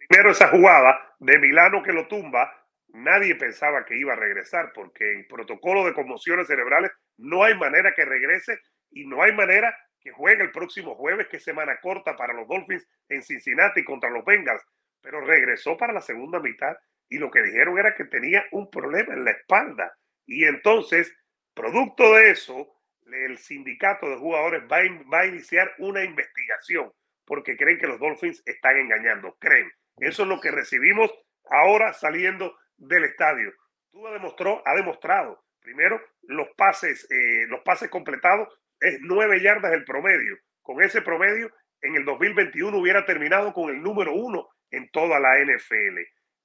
Primero 0.09 0.31
esa 0.31 0.49
jugada 0.49 1.15
de 1.19 1.37
Milano 1.37 1.81
que 1.83 1.93
lo 1.93 2.05
tumba, 2.09 2.51
nadie 2.89 3.35
pensaba 3.35 3.85
que 3.85 3.97
iba 3.97 4.11
a 4.11 4.17
regresar 4.17 4.73
porque 4.75 5.09
en 5.13 5.25
protocolo 5.25 5.85
de 5.85 5.93
conmociones 5.93 6.47
cerebrales 6.47 6.91
no 7.15 7.43
hay 7.43 7.55
manera 7.55 7.93
que 7.95 8.03
regrese 8.03 8.59
y 8.91 9.05
no 9.05 9.23
hay 9.23 9.31
manera 9.31 9.73
que 10.01 10.11
juegue 10.11 10.43
el 10.43 10.51
próximo 10.51 10.95
jueves, 10.95 11.27
que 11.29 11.37
es 11.37 11.43
semana 11.45 11.79
corta 11.81 12.17
para 12.17 12.33
los 12.33 12.45
Dolphins 12.45 12.85
en 13.07 13.23
Cincinnati 13.23 13.85
contra 13.85 14.09
los 14.09 14.25
Bengals, 14.25 14.63
pero 15.01 15.21
regresó 15.21 15.77
para 15.77 15.93
la 15.93 16.01
segunda 16.01 16.41
mitad 16.41 16.75
y 17.09 17.17
lo 17.17 17.31
que 17.31 17.43
dijeron 17.43 17.77
era 17.77 17.95
que 17.95 18.05
tenía 18.05 18.45
un 18.51 18.69
problema 18.69 19.13
en 19.13 19.25
la 19.25 19.31
espalda. 19.31 19.97
Y 20.25 20.45
entonces, 20.45 21.13
producto 21.53 22.15
de 22.15 22.31
eso, 22.31 22.77
el 23.05 23.37
sindicato 23.37 24.09
de 24.09 24.17
jugadores 24.17 24.63
va 24.71 25.19
a, 25.19 25.25
iniciar 25.25 25.71
una 25.79 26.03
investigación 26.03 26.91
porque 27.25 27.57
creen 27.57 27.77
que 27.77 27.87
los 27.87 27.99
Dolphins 27.99 28.41
están 28.45 28.77
engañando, 28.77 29.35
creen. 29.39 29.69
Eso 29.97 30.23
es 30.23 30.29
lo 30.29 30.39
que 30.39 30.51
recibimos 30.51 31.11
ahora 31.49 31.93
saliendo 31.93 32.57
del 32.77 33.03
estadio. 33.05 33.51
Tú 33.91 34.05
demostró, 34.07 34.61
ha 34.65 34.75
demostrado, 34.75 35.43
primero, 35.59 36.01
los 36.23 36.47
pases, 36.55 37.09
eh, 37.11 37.45
los 37.47 37.61
pases 37.61 37.89
completados 37.89 38.47
es 38.79 38.99
nueve 39.01 39.41
yardas 39.41 39.73
el 39.73 39.83
promedio. 39.83 40.37
Con 40.61 40.81
ese 40.81 41.01
promedio, 41.01 41.51
en 41.81 41.95
el 41.95 42.05
2021 42.05 42.77
hubiera 42.77 43.05
terminado 43.05 43.53
con 43.53 43.69
el 43.69 43.81
número 43.81 44.13
uno 44.13 44.47
en 44.71 44.89
toda 44.89 45.19
la 45.19 45.39
NFL. 45.39 45.99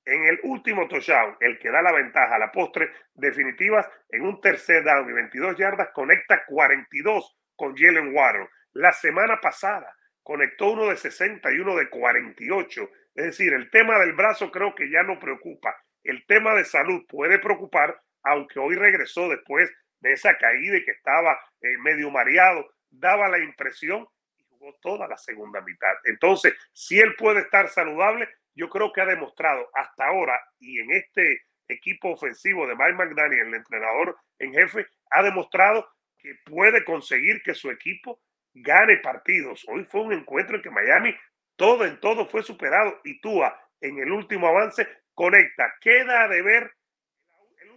En 0.04 0.24
el 0.24 0.40
último 0.42 0.88
touchdown, 0.88 1.36
el 1.40 1.58
que 1.58 1.70
da 1.70 1.80
la 1.80 1.92
ventaja 1.92 2.34
a 2.34 2.38
la 2.38 2.50
postre 2.50 2.90
definitivas, 3.14 3.88
en 4.08 4.22
un 4.22 4.40
tercer 4.40 4.82
down 4.82 5.08
y 5.08 5.12
22 5.12 5.56
yardas, 5.56 5.90
conecta 5.94 6.44
42 6.46 7.36
con 7.54 7.76
Jalen 7.76 8.14
Waddle. 8.14 8.48
La 8.72 8.92
semana 8.92 9.40
pasada 9.40 9.94
conectó 10.22 10.70
uno 10.70 10.88
de 10.88 10.96
60 10.96 11.52
y 11.52 11.58
uno 11.58 11.76
de 11.76 11.88
48. 11.88 12.90
Es 13.14 13.24
decir, 13.26 13.52
el 13.52 13.70
tema 13.70 13.98
del 13.98 14.14
brazo 14.14 14.50
creo 14.50 14.74
que 14.74 14.90
ya 14.90 15.02
no 15.02 15.18
preocupa. 15.18 15.76
El 16.02 16.24
tema 16.26 16.54
de 16.54 16.64
salud 16.64 17.04
puede 17.08 17.38
preocupar, 17.38 18.00
aunque 18.24 18.58
hoy 18.58 18.74
regresó 18.74 19.28
después 19.28 19.70
de 20.00 20.12
esa 20.12 20.36
caída 20.36 20.78
que 20.84 20.90
estaba 20.90 21.38
eh, 21.60 21.78
medio 21.78 22.10
mareado, 22.10 22.66
daba 22.90 23.28
la 23.28 23.38
impresión 23.38 24.06
y 24.36 24.42
jugó 24.44 24.74
toda 24.80 25.06
la 25.06 25.16
segunda 25.16 25.60
mitad. 25.60 25.92
Entonces, 26.04 26.54
si 26.72 26.98
él 26.98 27.14
puede 27.16 27.40
estar 27.40 27.68
saludable, 27.68 28.28
yo 28.54 28.68
creo 28.68 28.92
que 28.92 29.00
ha 29.00 29.06
demostrado 29.06 29.68
hasta 29.74 30.06
ahora 30.06 30.38
y 30.58 30.78
en 30.80 30.92
este 30.92 31.42
equipo 31.68 32.10
ofensivo 32.10 32.66
de 32.66 32.74
Mike 32.74 32.94
McDaniel, 32.94 33.48
el 33.48 33.54
entrenador 33.54 34.16
en 34.38 34.52
jefe, 34.52 34.86
ha 35.10 35.22
demostrado 35.22 35.88
que 36.18 36.34
puede 36.44 36.84
conseguir 36.84 37.42
que 37.42 37.54
su 37.54 37.70
equipo 37.70 38.20
gane 38.54 38.98
partidos. 38.98 39.64
Hoy 39.68 39.84
fue 39.84 40.02
un 40.02 40.12
encuentro 40.12 40.56
en 40.56 40.62
que 40.62 40.70
Miami 40.70 41.14
todo 41.56 41.84
en 41.84 42.00
todo 42.00 42.26
fue 42.26 42.42
superado 42.42 43.00
y 43.04 43.20
Tua 43.20 43.58
en 43.80 43.98
el 43.98 44.10
último 44.12 44.48
avance 44.48 44.86
conecta. 45.14 45.74
Queda 45.80 46.28
de 46.28 46.42
ver 46.42 46.72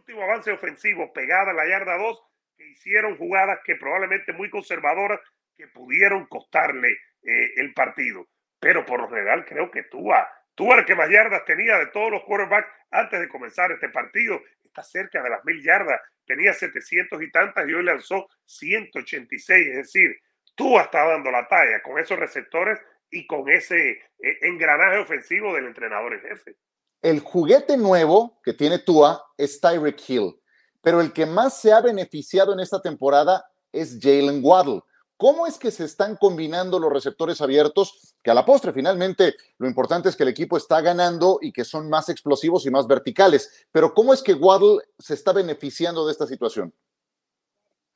último 0.06 0.24
avance 0.24 0.52
ofensivo 0.52 1.12
pegada 1.12 1.50
a 1.50 1.54
la 1.54 1.68
yarda 1.68 1.98
2, 1.98 2.22
que 2.58 2.70
hicieron 2.70 3.18
jugadas 3.18 3.60
que 3.66 3.76
probablemente 3.76 4.34
muy 4.34 4.52
conservadoras 4.52 5.20
que 5.58 5.68
pudieron 5.68 6.28
costarle 6.28 6.92
eh, 7.24 7.54
el 7.56 7.74
partido. 7.74 8.28
Pero 8.60 8.86
por 8.86 9.02
lo 9.02 9.10
general 9.10 9.46
creo 9.46 9.72
que 9.72 9.84
Tua, 9.84 10.30
Tua 10.56 10.80
el 10.80 10.86
que 10.86 10.96
más 10.96 11.10
yardas 11.10 11.44
tenía 11.46 11.78
de 11.78 11.88
todos 11.88 12.12
los 12.12 12.24
quarterbacks 12.24 12.70
antes 12.92 13.20
de 13.20 13.28
comenzar 13.28 13.72
este 13.72 13.90
partido, 13.90 14.42
está 14.64 14.82
cerca 14.84 15.22
de 15.22 15.30
las 15.30 15.44
mil 15.44 15.62
yardas, 15.62 16.02
tenía 16.26 16.54
700 16.54 17.22
y 17.22 17.32
tantas 17.32 17.68
y 17.68 17.74
hoy 17.74 17.84
lanzó 17.84 18.28
186, 18.46 19.68
es 19.68 19.76
decir, 19.76 20.16
Tua 20.56 20.84
está 20.84 21.06
dando 21.06 21.30
la 21.30 21.48
talla 21.48 21.82
con 21.84 22.00
esos 22.00 22.18
receptores 22.18 22.80
y 23.12 23.28
con 23.28 23.50
ese 23.50 23.92
eh, 23.92 24.38
engranaje 24.42 24.98
ofensivo 24.98 25.54
del 25.54 25.66
entrenador 25.66 26.14
en 26.14 26.22
jefe. 26.22 26.56
El 27.02 27.20
juguete 27.20 27.78
nuevo 27.78 28.40
que 28.44 28.54
tiene 28.54 28.80
Tua 28.80 29.22
es 29.38 29.60
Tyreek 29.60 30.10
Hill, 30.10 30.36
pero 30.82 31.02
el 31.02 31.12
que 31.12 31.26
más 31.26 31.62
se 31.62 31.74
ha 31.74 31.82
beneficiado 31.82 32.54
en 32.54 32.62
esta 32.62 32.82
temporada 32.82 33.46
es 33.72 34.00
Jalen 34.02 34.40
Waddle. 34.42 34.82
¿Cómo 35.18 35.48
es 35.48 35.58
que 35.58 35.72
se 35.72 35.86
están 35.86 36.18
combinando 36.18 36.78
los 36.78 36.92
receptores 36.92 37.40
abiertos? 37.40 38.16
Que 38.22 38.32
a 38.32 38.34
la 38.34 38.44
postre, 38.44 38.74
finalmente, 38.74 39.36
lo 39.60 39.68
importante 39.68 40.10
es 40.10 40.16
que 40.18 40.24
el 40.24 40.30
equipo 40.30 40.58
está 40.58 40.82
ganando 40.82 41.40
y 41.42 41.54
que 41.54 41.64
son 41.64 41.90
más 41.90 42.10
explosivos 42.10 42.66
y 42.66 42.72
más 42.72 42.86
verticales. 42.86 43.68
Pero 43.72 43.94
¿cómo 43.94 44.14
es 44.14 44.22
que 44.22 44.34
Waddle 44.34 44.84
se 45.00 45.14
está 45.14 45.32
beneficiando 45.32 46.06
de 46.06 46.12
esta 46.12 46.28
situación? 46.28 46.74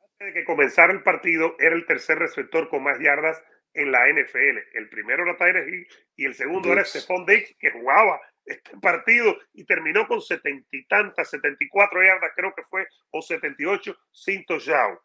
Antes 0.02 0.28
de 0.28 0.34
que 0.34 0.46
comenzara 0.46 0.94
el 0.94 1.04
partido, 1.04 1.56
era 1.60 1.76
el 1.76 1.86
tercer 1.86 2.20
receptor 2.20 2.70
con 2.70 2.84
más 2.84 2.98
yardas 3.00 3.38
en 3.74 3.92
la 3.92 4.08
NFL. 4.08 4.58
El 4.74 4.90
primero 4.90 5.24
era 5.24 5.38
Tyreek 5.38 5.68
Hill 5.68 5.88
y 6.16 6.26
el 6.26 6.36
segundo 6.36 6.72
era 6.72 6.86
Stephon 6.86 7.26
Diggs, 7.26 7.54
que 7.60 7.72
jugaba 7.72 8.20
este 8.46 8.78
partido 8.80 9.38
y 9.54 9.66
terminó 9.66 10.08
con 10.08 10.22
setenta 10.22 10.68
y 10.72 10.86
tantas, 10.86 11.30
74 11.30 12.02
yardas, 12.02 12.32
creo 12.36 12.54
que 12.56 12.64
fue, 12.64 12.88
o 13.12 13.22
78 13.22 13.96
sin 14.12 14.46
touchdown. 14.46 14.98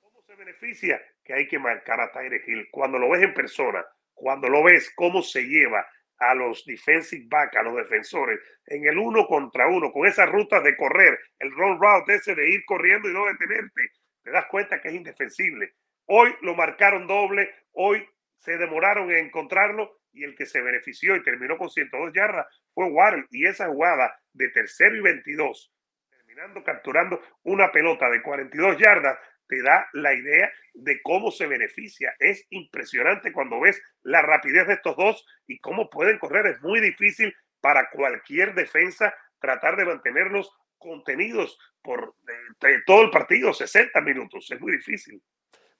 ¿Cómo 0.00 0.20
se 0.22 0.34
beneficia? 0.34 1.00
Que 1.30 1.36
hay 1.36 1.46
que 1.46 1.60
marcar 1.60 2.00
a 2.00 2.10
Tyre 2.10 2.42
Hill. 2.44 2.66
Cuando 2.72 2.98
lo 2.98 3.08
ves 3.08 3.22
en 3.22 3.32
persona, 3.32 3.86
cuando 4.14 4.48
lo 4.48 4.64
ves 4.64 4.92
cómo 4.96 5.22
se 5.22 5.44
lleva 5.44 5.86
a 6.18 6.34
los 6.34 6.64
defensive 6.64 7.26
back, 7.28 7.54
a 7.54 7.62
los 7.62 7.76
defensores, 7.76 8.40
en 8.66 8.84
el 8.84 8.98
uno 8.98 9.28
contra 9.28 9.68
uno, 9.68 9.92
con 9.92 10.08
esas 10.08 10.28
rutas 10.28 10.64
de 10.64 10.76
correr, 10.76 11.16
el 11.38 11.52
roll 11.52 11.78
route 11.78 12.16
ese 12.16 12.34
de 12.34 12.50
ir 12.50 12.64
corriendo 12.66 13.08
y 13.08 13.12
no 13.12 13.26
detenerte, 13.26 13.92
te 14.24 14.30
das 14.32 14.46
cuenta 14.46 14.80
que 14.82 14.88
es 14.88 14.94
indefensible. 14.94 15.74
Hoy 16.06 16.34
lo 16.40 16.56
marcaron 16.56 17.06
doble, 17.06 17.48
hoy 17.74 18.04
se 18.38 18.58
demoraron 18.58 19.12
en 19.12 19.26
encontrarlo 19.26 20.00
y 20.12 20.24
el 20.24 20.34
que 20.34 20.46
se 20.46 20.60
benefició 20.60 21.14
y 21.14 21.22
terminó 21.22 21.56
con 21.56 21.70
102 21.70 22.12
yardas 22.12 22.48
fue 22.74 22.86
Warren. 22.86 23.24
Y 23.30 23.46
esa 23.46 23.68
jugada 23.68 24.20
de 24.32 24.48
tercero 24.48 24.96
y 24.96 25.00
22, 25.00 25.72
terminando 26.10 26.64
capturando 26.64 27.22
una 27.44 27.70
pelota 27.70 28.10
de 28.10 28.20
42 28.20 28.78
yardas, 28.78 29.16
te 29.50 29.60
da 29.62 29.86
la 29.92 30.14
idea 30.14 30.50
de 30.72 31.02
cómo 31.02 31.30
se 31.30 31.46
beneficia. 31.46 32.14
Es 32.18 32.46
impresionante 32.50 33.32
cuando 33.32 33.60
ves 33.60 33.82
la 34.02 34.22
rapidez 34.22 34.66
de 34.68 34.74
estos 34.74 34.96
dos 34.96 35.26
y 35.46 35.58
cómo 35.58 35.90
pueden 35.90 36.18
correr. 36.18 36.46
Es 36.46 36.62
muy 36.62 36.80
difícil 36.80 37.34
para 37.60 37.90
cualquier 37.90 38.54
defensa 38.54 39.12
tratar 39.40 39.76
de 39.76 39.84
mantenerlos 39.84 40.50
contenidos 40.78 41.58
por 41.82 42.14
eh, 42.62 42.76
todo 42.86 43.02
el 43.02 43.10
partido, 43.10 43.52
60 43.52 44.00
minutos. 44.00 44.50
Es 44.50 44.60
muy 44.60 44.72
difícil. 44.72 45.20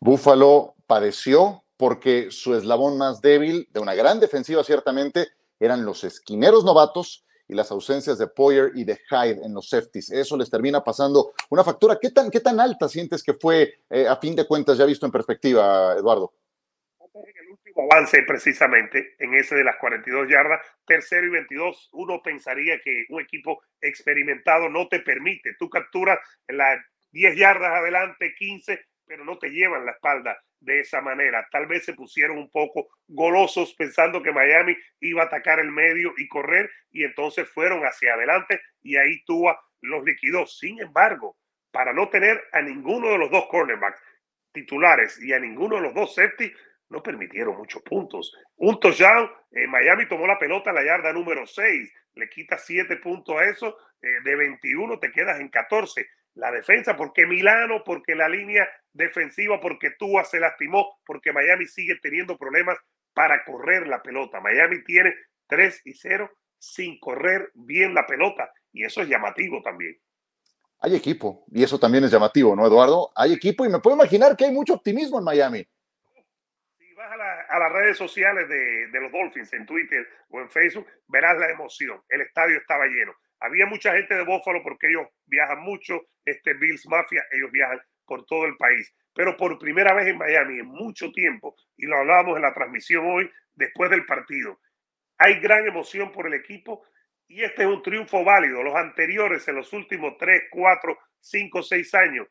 Búfalo 0.00 0.74
padeció 0.86 1.62
porque 1.76 2.30
su 2.30 2.54
eslabón 2.54 2.98
más 2.98 3.22
débil 3.22 3.68
de 3.70 3.80
una 3.80 3.94
gran 3.94 4.20
defensiva 4.20 4.64
ciertamente 4.64 5.28
eran 5.60 5.84
los 5.84 6.04
esquineros 6.04 6.64
novatos 6.64 7.24
y 7.50 7.54
las 7.54 7.70
ausencias 7.72 8.16
de 8.16 8.28
Poyer 8.28 8.70
y 8.76 8.84
de 8.84 8.96
Hyde 9.10 9.44
en 9.44 9.52
los 9.52 9.68
safeties. 9.68 10.10
Eso 10.10 10.36
les 10.36 10.48
termina 10.48 10.84
pasando 10.84 11.32
una 11.48 11.64
factura. 11.64 11.98
¿Qué 12.00 12.10
tan, 12.10 12.30
qué 12.30 12.38
tan 12.38 12.60
alta 12.60 12.88
sientes 12.88 13.24
que 13.24 13.34
fue, 13.34 13.80
eh, 13.90 14.06
a 14.06 14.16
fin 14.16 14.36
de 14.36 14.46
cuentas, 14.46 14.78
ya 14.78 14.84
visto 14.86 15.04
en 15.04 15.12
perspectiva, 15.12 15.94
Eduardo? 15.98 16.32
En 17.12 17.36
el 17.36 17.50
último 17.50 17.88
avance, 17.90 18.22
precisamente, 18.22 19.16
en 19.18 19.34
ese 19.34 19.56
de 19.56 19.64
las 19.64 19.76
42 19.80 20.28
yardas, 20.30 20.60
tercero 20.86 21.26
y 21.26 21.30
22, 21.30 21.90
uno 21.92 22.22
pensaría 22.22 22.80
que 22.80 23.06
un 23.08 23.20
equipo 23.20 23.60
experimentado 23.80 24.68
no 24.68 24.86
te 24.86 25.00
permite. 25.00 25.56
Tú 25.58 25.68
capturas 25.68 26.20
las 26.46 26.78
10 27.10 27.36
yardas 27.36 27.72
adelante, 27.72 28.32
15, 28.38 28.80
pero 29.10 29.24
no 29.24 29.38
te 29.38 29.48
llevan 29.48 29.84
la 29.84 29.90
espalda 29.90 30.40
de 30.60 30.78
esa 30.78 31.00
manera. 31.00 31.44
Tal 31.50 31.66
vez 31.66 31.84
se 31.84 31.94
pusieron 31.94 32.38
un 32.38 32.48
poco 32.48 32.90
golosos 33.08 33.74
pensando 33.74 34.22
que 34.22 34.30
Miami 34.30 34.76
iba 35.00 35.22
a 35.22 35.26
atacar 35.26 35.58
el 35.58 35.72
medio 35.72 36.12
y 36.16 36.28
correr 36.28 36.70
y 36.92 37.02
entonces 37.02 37.48
fueron 37.48 37.82
hacia 37.82 38.14
adelante 38.14 38.60
y 38.82 38.96
ahí 38.96 39.24
Tua 39.24 39.60
los 39.80 40.04
liquidó. 40.04 40.46
Sin 40.46 40.80
embargo, 40.80 41.36
para 41.72 41.92
no 41.92 42.08
tener 42.08 42.40
a 42.52 42.62
ninguno 42.62 43.08
de 43.08 43.18
los 43.18 43.32
dos 43.32 43.48
cornerbacks 43.50 44.00
titulares 44.52 45.20
y 45.20 45.32
a 45.32 45.40
ninguno 45.40 45.74
de 45.74 45.82
los 45.82 45.94
dos 45.94 46.14
safety, 46.14 46.52
no 46.88 47.02
permitieron 47.02 47.56
muchos 47.56 47.82
puntos. 47.82 48.32
Un 48.58 48.78
touchdown, 48.78 49.28
eh, 49.50 49.66
Miami 49.66 50.06
tomó 50.06 50.28
la 50.28 50.38
pelota 50.38 50.70
a 50.70 50.72
la 50.72 50.84
yarda 50.84 51.12
número 51.12 51.48
6, 51.48 51.92
le 52.14 52.28
quita 52.28 52.58
7 52.58 52.98
puntos 52.98 53.36
a 53.36 53.44
eso, 53.44 53.76
eh, 54.00 54.06
de 54.22 54.36
21 54.36 55.00
te 55.00 55.10
quedas 55.10 55.40
en 55.40 55.48
14 55.48 56.08
la 56.34 56.50
defensa, 56.50 56.96
porque 56.96 57.26
Milano, 57.26 57.82
porque 57.84 58.14
la 58.14 58.28
línea 58.28 58.68
defensiva, 58.92 59.60
porque 59.60 59.90
Tua 59.98 60.24
se 60.24 60.40
lastimó, 60.40 60.98
porque 61.04 61.32
Miami 61.32 61.66
sigue 61.66 61.96
teniendo 62.00 62.38
problemas 62.38 62.78
para 63.12 63.44
correr 63.44 63.86
la 63.86 64.02
pelota. 64.02 64.40
Miami 64.40 64.82
tiene 64.84 65.14
3 65.48 65.82
y 65.84 65.94
0 65.94 66.30
sin 66.58 66.98
correr 67.00 67.50
bien 67.54 67.94
la 67.94 68.06
pelota 68.06 68.52
y 68.72 68.84
eso 68.84 69.02
es 69.02 69.08
llamativo 69.08 69.62
también. 69.62 69.98
Hay 70.80 70.94
equipo 70.94 71.44
y 71.50 71.62
eso 71.62 71.78
también 71.78 72.04
es 72.04 72.10
llamativo, 72.10 72.56
¿no, 72.56 72.66
Eduardo? 72.66 73.10
Hay 73.14 73.32
equipo 73.32 73.64
y 73.64 73.68
me 73.68 73.80
puedo 73.80 73.96
imaginar 73.96 74.36
que 74.36 74.46
hay 74.46 74.52
mucho 74.52 74.74
optimismo 74.74 75.18
en 75.18 75.24
Miami. 75.24 75.66
Si 76.78 76.94
vas 76.94 77.12
a 77.12 77.16
la, 77.16 77.40
a 77.42 77.58
las 77.58 77.72
redes 77.72 77.98
sociales 77.98 78.48
de, 78.48 78.88
de, 78.88 79.00
los 79.00 79.12
Dolphins 79.12 79.52
en 79.52 79.66
Twitter 79.66 80.06
o 80.30 80.40
en 80.40 80.50
Facebook, 80.50 80.86
verás 81.08 81.38
la 81.38 81.50
emoción. 81.50 82.00
El 82.08 82.22
estadio 82.22 82.56
estaba 82.56 82.86
lleno. 82.86 83.12
Había 83.40 83.66
mucha 83.66 83.92
gente 83.92 84.14
de 84.14 84.24
Buffalo 84.24 84.62
porque 84.62 84.88
ellos 84.88 85.08
viajan 85.26 85.60
mucho, 85.60 86.02
este 86.24 86.54
Bills 86.54 86.86
Mafia, 86.86 87.24
ellos 87.32 87.50
viajan 87.50 87.80
por 88.04 88.24
todo 88.26 88.44
el 88.44 88.56
país. 88.56 88.94
Pero 89.14 89.36
por 89.36 89.58
primera 89.58 89.94
vez 89.94 90.08
en 90.08 90.18
Miami 90.18 90.58
en 90.58 90.66
mucho 90.66 91.10
tiempo, 91.10 91.56
y 91.76 91.86
lo 91.86 91.96
hablábamos 91.98 92.36
en 92.36 92.42
la 92.42 92.54
transmisión 92.54 93.06
hoy, 93.06 93.30
después 93.54 93.90
del 93.90 94.04
partido, 94.04 94.60
hay 95.18 95.40
gran 95.40 95.66
emoción 95.66 96.12
por 96.12 96.26
el 96.26 96.34
equipo 96.34 96.84
y 97.28 97.42
este 97.42 97.62
es 97.62 97.68
un 97.68 97.82
triunfo 97.82 98.24
válido. 98.24 98.62
Los 98.62 98.74
anteriores, 98.74 99.46
en 99.48 99.56
los 99.56 99.72
últimos 99.72 100.16
3, 100.18 100.44
4, 100.50 100.98
5, 101.20 101.62
6 101.62 101.94
años, 101.94 102.26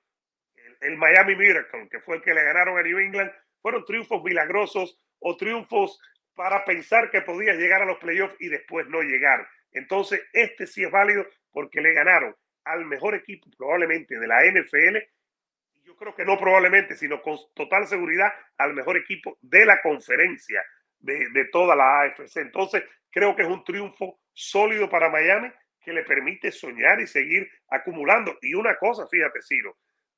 el, 0.55 0.91
el 0.91 0.97
Miami 0.97 1.35
Miracle, 1.35 1.87
que 1.89 1.99
fue 2.01 2.17
el 2.17 2.21
que 2.21 2.33
le 2.33 2.43
ganaron 2.43 2.77
a 2.77 2.83
New 2.83 2.99
England, 2.99 3.31
fueron 3.61 3.85
triunfos 3.85 4.23
milagrosos 4.23 4.99
o 5.19 5.37
triunfos 5.37 5.99
para 6.35 6.63
pensar 6.65 7.11
que 7.11 7.21
podía 7.21 7.53
llegar 7.53 7.81
a 7.81 7.85
los 7.85 7.97
playoffs 7.97 8.35
y 8.39 8.47
después 8.47 8.87
no 8.87 9.01
llegar. 9.01 9.47
Entonces, 9.71 10.21
este 10.33 10.67
sí 10.67 10.83
es 10.83 10.91
válido 10.91 11.25
porque 11.51 11.81
le 11.81 11.93
ganaron 11.93 12.35
al 12.65 12.85
mejor 12.85 13.15
equipo 13.15 13.49
probablemente 13.57 14.19
de 14.19 14.27
la 14.27 14.43
NFL. 14.43 14.97
Yo 15.83 15.95
creo 15.95 16.15
que 16.15 16.25
no 16.25 16.37
probablemente, 16.37 16.95
sino 16.95 17.21
con 17.21 17.37
total 17.53 17.87
seguridad 17.87 18.31
al 18.57 18.73
mejor 18.73 18.97
equipo 18.97 19.37
de 19.41 19.65
la 19.65 19.81
conferencia 19.81 20.63
de, 20.99 21.29
de 21.29 21.45
toda 21.45 21.75
la 21.75 22.01
AFC. 22.01 22.37
Entonces, 22.37 22.83
creo 23.09 23.35
que 23.35 23.43
es 23.43 23.47
un 23.47 23.63
triunfo 23.63 24.19
sólido 24.33 24.89
para 24.89 25.09
Miami 25.09 25.51
que 25.81 25.93
le 25.93 26.03
permite 26.03 26.51
soñar 26.51 26.99
y 26.99 27.07
seguir 27.07 27.49
acumulando. 27.69 28.37
Y 28.41 28.53
una 28.53 28.75
cosa, 28.75 29.07
fíjate, 29.07 29.41
Ciro, 29.41 29.77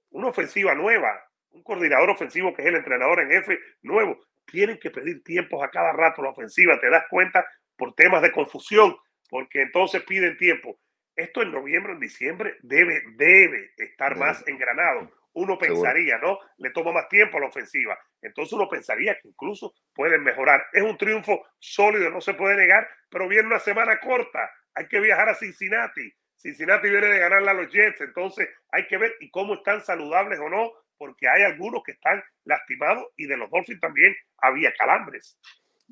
una 0.09 0.27
ofensiva 0.27 0.73
nueva, 0.75 1.23
un 1.51 1.63
coordinador 1.63 2.09
ofensivo 2.09 2.53
que 2.53 2.61
es 2.61 2.67
el 2.67 2.75
entrenador 2.75 3.21
en 3.21 3.29
jefe 3.29 3.59
nuevo, 3.81 4.19
tienen 4.45 4.77
que 4.79 4.91
pedir 4.91 5.23
tiempos 5.23 5.63
a 5.63 5.69
cada 5.69 5.93
rato 5.93 6.21
la 6.21 6.29
ofensiva, 6.29 6.79
te 6.79 6.89
das 6.89 7.05
cuenta 7.09 7.45
por 7.75 7.93
temas 7.93 8.21
de 8.21 8.31
confusión, 8.31 8.95
porque 9.31 9.61
entonces 9.61 10.03
piden 10.03 10.37
tiempo. 10.37 10.77
Esto 11.15 11.41
en 11.41 11.53
noviembre, 11.53 11.93
en 11.93 12.01
diciembre, 12.01 12.57
debe, 12.61 13.01
debe 13.15 13.71
estar 13.77 14.17
más 14.17 14.45
engranado. 14.45 15.09
Uno 15.33 15.57
pensaría, 15.57 16.17
¿no? 16.17 16.37
Le 16.57 16.71
toma 16.71 16.91
más 16.91 17.07
tiempo 17.07 17.37
a 17.37 17.41
la 17.41 17.47
ofensiva. 17.47 17.97
Entonces 18.21 18.51
uno 18.51 18.67
pensaría 18.67 19.13
que 19.15 19.29
incluso 19.29 19.73
pueden 19.93 20.21
mejorar. 20.23 20.65
Es 20.73 20.83
un 20.83 20.97
triunfo 20.97 21.45
sólido, 21.59 22.09
no 22.09 22.19
se 22.19 22.33
puede 22.33 22.57
negar, 22.57 22.89
pero 23.09 23.29
viene 23.29 23.47
una 23.47 23.59
semana 23.59 24.01
corta. 24.01 24.51
Hay 24.75 24.87
que 24.89 24.99
viajar 24.99 25.29
a 25.29 25.35
Cincinnati. 25.35 26.13
Cincinnati 26.35 26.89
viene 26.89 27.07
de 27.07 27.19
ganarle 27.19 27.51
a 27.51 27.53
los 27.53 27.71
Jets, 27.71 28.01
entonces 28.01 28.49
hay 28.71 28.85
que 28.87 28.97
ver 28.97 29.13
y 29.21 29.29
cómo 29.29 29.53
están 29.53 29.79
saludables 29.81 30.39
o 30.39 30.49
no, 30.49 30.73
porque 30.97 31.29
hay 31.29 31.43
algunos 31.43 31.83
que 31.85 31.93
están 31.93 32.21
lastimados 32.43 33.05
y 33.15 33.27
de 33.27 33.37
los 33.37 33.49
Dolphins 33.49 33.79
también 33.79 34.13
había 34.39 34.73
calambres. 34.73 35.39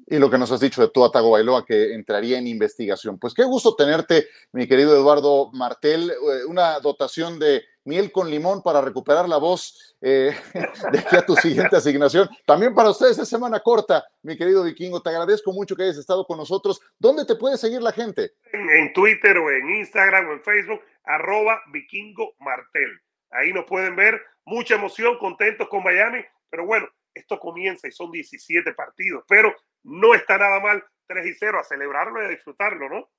Y 0.07 0.17
lo 0.17 0.29
que 0.29 0.37
nos 0.37 0.51
has 0.51 0.59
dicho 0.59 0.81
de 0.81 0.89
Tua 0.89 1.11
Tagovailoa 1.11 1.65
que 1.65 1.93
entraría 1.93 2.37
en 2.37 2.47
investigación. 2.47 3.19
Pues 3.19 3.33
qué 3.33 3.43
gusto 3.43 3.75
tenerte, 3.75 4.27
mi 4.51 4.67
querido 4.67 4.95
Eduardo 4.95 5.51
Martel, 5.53 6.11
eh, 6.11 6.45
una 6.47 6.79
dotación 6.79 7.39
de 7.39 7.63
miel 7.85 8.11
con 8.11 8.29
limón 8.29 8.61
para 8.61 8.81
recuperar 8.81 9.27
la 9.27 9.37
voz 9.37 9.95
eh, 10.01 10.35
de 10.91 10.99
aquí 10.99 11.15
a 11.15 11.25
tu 11.25 11.35
siguiente 11.35 11.75
asignación. 11.75 12.29
También 12.45 12.73
para 12.73 12.91
ustedes 12.91 13.17
es 13.17 13.27
semana 13.29 13.59
corta, 13.59 14.05
mi 14.23 14.37
querido 14.37 14.63
Vikingo. 14.63 15.01
Te 15.01 15.09
agradezco 15.09 15.51
mucho 15.51 15.75
que 15.75 15.83
hayas 15.83 15.97
estado 15.97 16.25
con 16.25 16.37
nosotros. 16.37 16.79
¿Dónde 16.97 17.25
te 17.25 17.35
puede 17.35 17.57
seguir 17.57 17.81
la 17.81 17.91
gente? 17.91 18.31
En, 18.53 18.69
en 18.69 18.93
Twitter 18.93 19.37
o 19.37 19.51
en 19.51 19.69
Instagram 19.77 20.29
o 20.29 20.33
en 20.33 20.43
Facebook, 20.43 20.81
arroba 21.03 21.61
Vikingo 21.71 22.35
Martel. 22.39 22.99
Ahí 23.31 23.53
nos 23.53 23.65
pueden 23.65 23.95
ver. 23.95 24.21
Mucha 24.45 24.75
emoción, 24.75 25.17
contentos 25.19 25.67
con 25.69 25.83
Miami. 25.83 26.23
Pero 26.49 26.65
bueno, 26.65 26.87
esto 27.13 27.39
comienza 27.39 27.87
y 27.87 27.91
son 27.91 28.11
17 28.11 28.73
partidos. 28.73 29.23
Pero 29.27 29.53
no 29.83 30.13
está 30.13 30.37
nada 30.37 30.59
mal 30.59 30.83
3 31.07 31.25
y 31.25 31.33
0 31.33 31.59
a 31.59 31.63
celebrarlo 31.63 32.21
y 32.21 32.25
a 32.25 32.29
disfrutarlo, 32.29 32.89
¿no? 32.89 33.09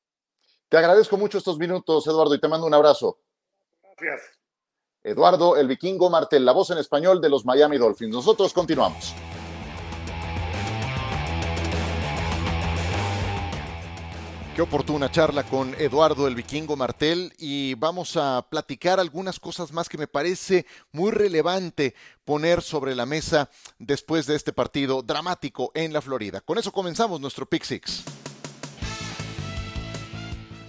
Te 0.68 0.76
agradezco 0.76 1.16
mucho 1.16 1.38
estos 1.38 1.58
minutos, 1.58 2.06
Eduardo, 2.06 2.34
y 2.34 2.40
te 2.40 2.48
mando 2.48 2.66
un 2.66 2.74
abrazo. 2.74 3.20
Gracias. 3.82 4.38
Eduardo 5.02 5.56
el 5.56 5.66
Vikingo 5.66 6.10
Martel, 6.10 6.44
la 6.44 6.52
voz 6.52 6.70
en 6.70 6.78
español 6.78 7.20
de 7.20 7.30
los 7.30 7.44
Miami 7.44 7.78
Dolphins. 7.78 8.14
Nosotros 8.14 8.52
continuamos. 8.52 9.14
Qué 14.60 14.64
oportuna 14.64 15.10
charla 15.10 15.42
con 15.44 15.74
Eduardo 15.78 16.28
el 16.28 16.34
Vikingo 16.34 16.76
Martel 16.76 17.32
y 17.38 17.72
vamos 17.76 18.18
a 18.18 18.46
platicar 18.50 19.00
algunas 19.00 19.40
cosas 19.40 19.72
más 19.72 19.88
que 19.88 19.96
me 19.96 20.06
parece 20.06 20.66
muy 20.92 21.12
relevante 21.12 21.94
poner 22.26 22.60
sobre 22.60 22.94
la 22.94 23.06
mesa 23.06 23.48
después 23.78 24.26
de 24.26 24.36
este 24.36 24.52
partido 24.52 25.00
dramático 25.00 25.72
en 25.74 25.94
la 25.94 26.02
Florida. 26.02 26.42
Con 26.42 26.58
eso 26.58 26.72
comenzamos 26.72 27.22
nuestro 27.22 27.46
Pick 27.46 27.64
Six. 27.64 28.04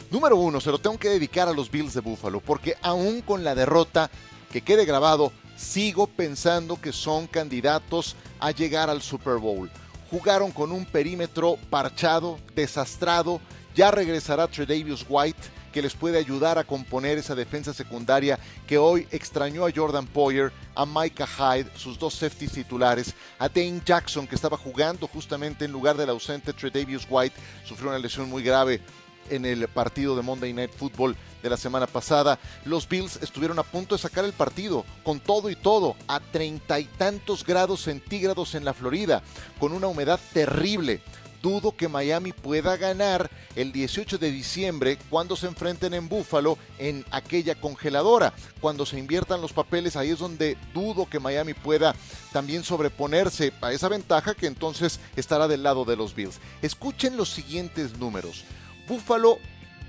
Número 0.10 0.38
uno, 0.38 0.62
se 0.62 0.72
lo 0.72 0.80
tengo 0.80 0.98
que 0.98 1.10
dedicar 1.10 1.50
a 1.50 1.54
los 1.54 1.70
Bills 1.70 1.94
de 1.94 2.00
Buffalo, 2.00 2.40
porque 2.40 2.78
aún 2.82 3.20
con 3.20 3.44
la 3.44 3.56
derrota, 3.56 4.10
que 4.54 4.62
quede 4.62 4.86
grabado, 4.86 5.34
sigo 5.58 6.08
pensando 6.08 6.80
que 6.80 6.94
son 6.94 7.28
candidatos 7.28 8.16
a 8.40 8.52
llegar 8.52 8.90
al 8.90 9.02
Super 9.02 9.36
Bowl. 9.36 9.70
Jugaron 10.10 10.52
con 10.52 10.72
un 10.72 10.86
perímetro 10.86 11.58
parchado, 11.70 12.40
desastrado, 12.56 13.42
ya 13.76 13.92
regresará 13.92 14.48
Tredavious 14.48 15.06
White, 15.08 15.42
que 15.72 15.82
les 15.82 15.94
puede 15.94 16.18
ayudar 16.18 16.58
a 16.58 16.66
componer 16.66 17.18
esa 17.18 17.34
defensa 17.34 17.74
secundaria 17.74 18.38
que 18.68 18.78
hoy 18.78 19.08
extrañó 19.12 19.66
a 19.66 19.72
Jordan 19.74 20.06
Poyer, 20.06 20.52
a 20.76 20.86
Micah 20.86 21.28
Hyde, 21.28 21.72
sus 21.76 21.98
dos 21.98 22.14
safeties 22.14 22.52
titulares, 22.52 23.14
a 23.40 23.48
Dane 23.48 23.82
Jackson, 23.86 24.28
que 24.28 24.36
estaba 24.36 24.58
jugando 24.58 25.08
justamente 25.08 25.66
en 25.66 25.72
lugar 25.72 25.96
del 25.96 26.10
ausente 26.10 26.54
Tredavious 26.54 27.08
White, 27.10 27.36
sufrió 27.66 27.90
una 27.90 28.00
lesión 28.00 28.30
muy 28.30 28.44
grave 28.44 28.82
en 29.30 29.46
el 29.46 29.68
partido 29.70 30.16
de 30.16 30.22
Monday 30.22 30.52
Night 30.52 30.72
Football 30.76 31.16
de 31.42 31.50
la 31.50 31.56
semana 31.56 31.88
pasada. 31.88 32.38
Los 32.66 32.88
Bills 32.88 33.20
estuvieron 33.22 33.58
a 33.60 33.64
punto 33.64 33.96
de 33.96 34.02
sacar 34.02 34.26
el 34.26 34.34
partido 34.34 34.86
con 35.04 35.20
todo 35.20 35.50
y 35.50 35.56
todo 35.56 35.96
a 36.08 36.20
treinta 36.20 36.80
y 36.80 36.86
tantos 36.86 37.46
grados 37.46 37.82
centígrados 37.82 38.56
en 38.56 38.66
la 38.66 38.74
Florida, 38.74 39.24
con 39.60 39.72
una 39.72 39.88
humedad 39.88 40.20
terrible. 40.34 41.02
Dudo 41.42 41.76
que 41.76 41.88
Miami 41.88 42.34
pueda 42.34 42.78
ganar 42.78 43.30
el 43.56 43.72
18 43.72 44.18
de 44.18 44.32
diciembre 44.32 44.98
cuando 45.10 45.36
se 45.36 45.48
enfrenten 45.48 45.94
en 45.94 46.08
Búfalo 46.08 46.58
en 46.78 47.04
aquella 47.12 47.56
congeladora. 47.60 48.34
Cuando 48.60 48.86
se 48.86 49.00
inviertan 49.00 49.42
los 49.42 49.52
papeles, 49.52 49.96
ahí 49.96 50.12
es 50.12 50.20
donde 50.20 50.58
dudo 50.74 51.10
que 51.10 51.20
Miami 51.20 51.54
pueda 51.54 51.96
también 52.32 52.64
sobreponerse 52.64 53.54
a 53.62 53.72
esa 53.72 53.90
ventaja 53.90 54.36
que 54.36 54.46
entonces 54.48 55.00
estará 55.16 55.48
del 55.48 55.64
lado 55.64 55.84
de 55.84 55.96
los 55.96 56.14
Bills. 56.14 56.40
Escuchen 56.62 57.18
los 57.18 57.30
siguientes 57.30 57.98
números. 57.98 58.44
Buffalo 58.88 59.40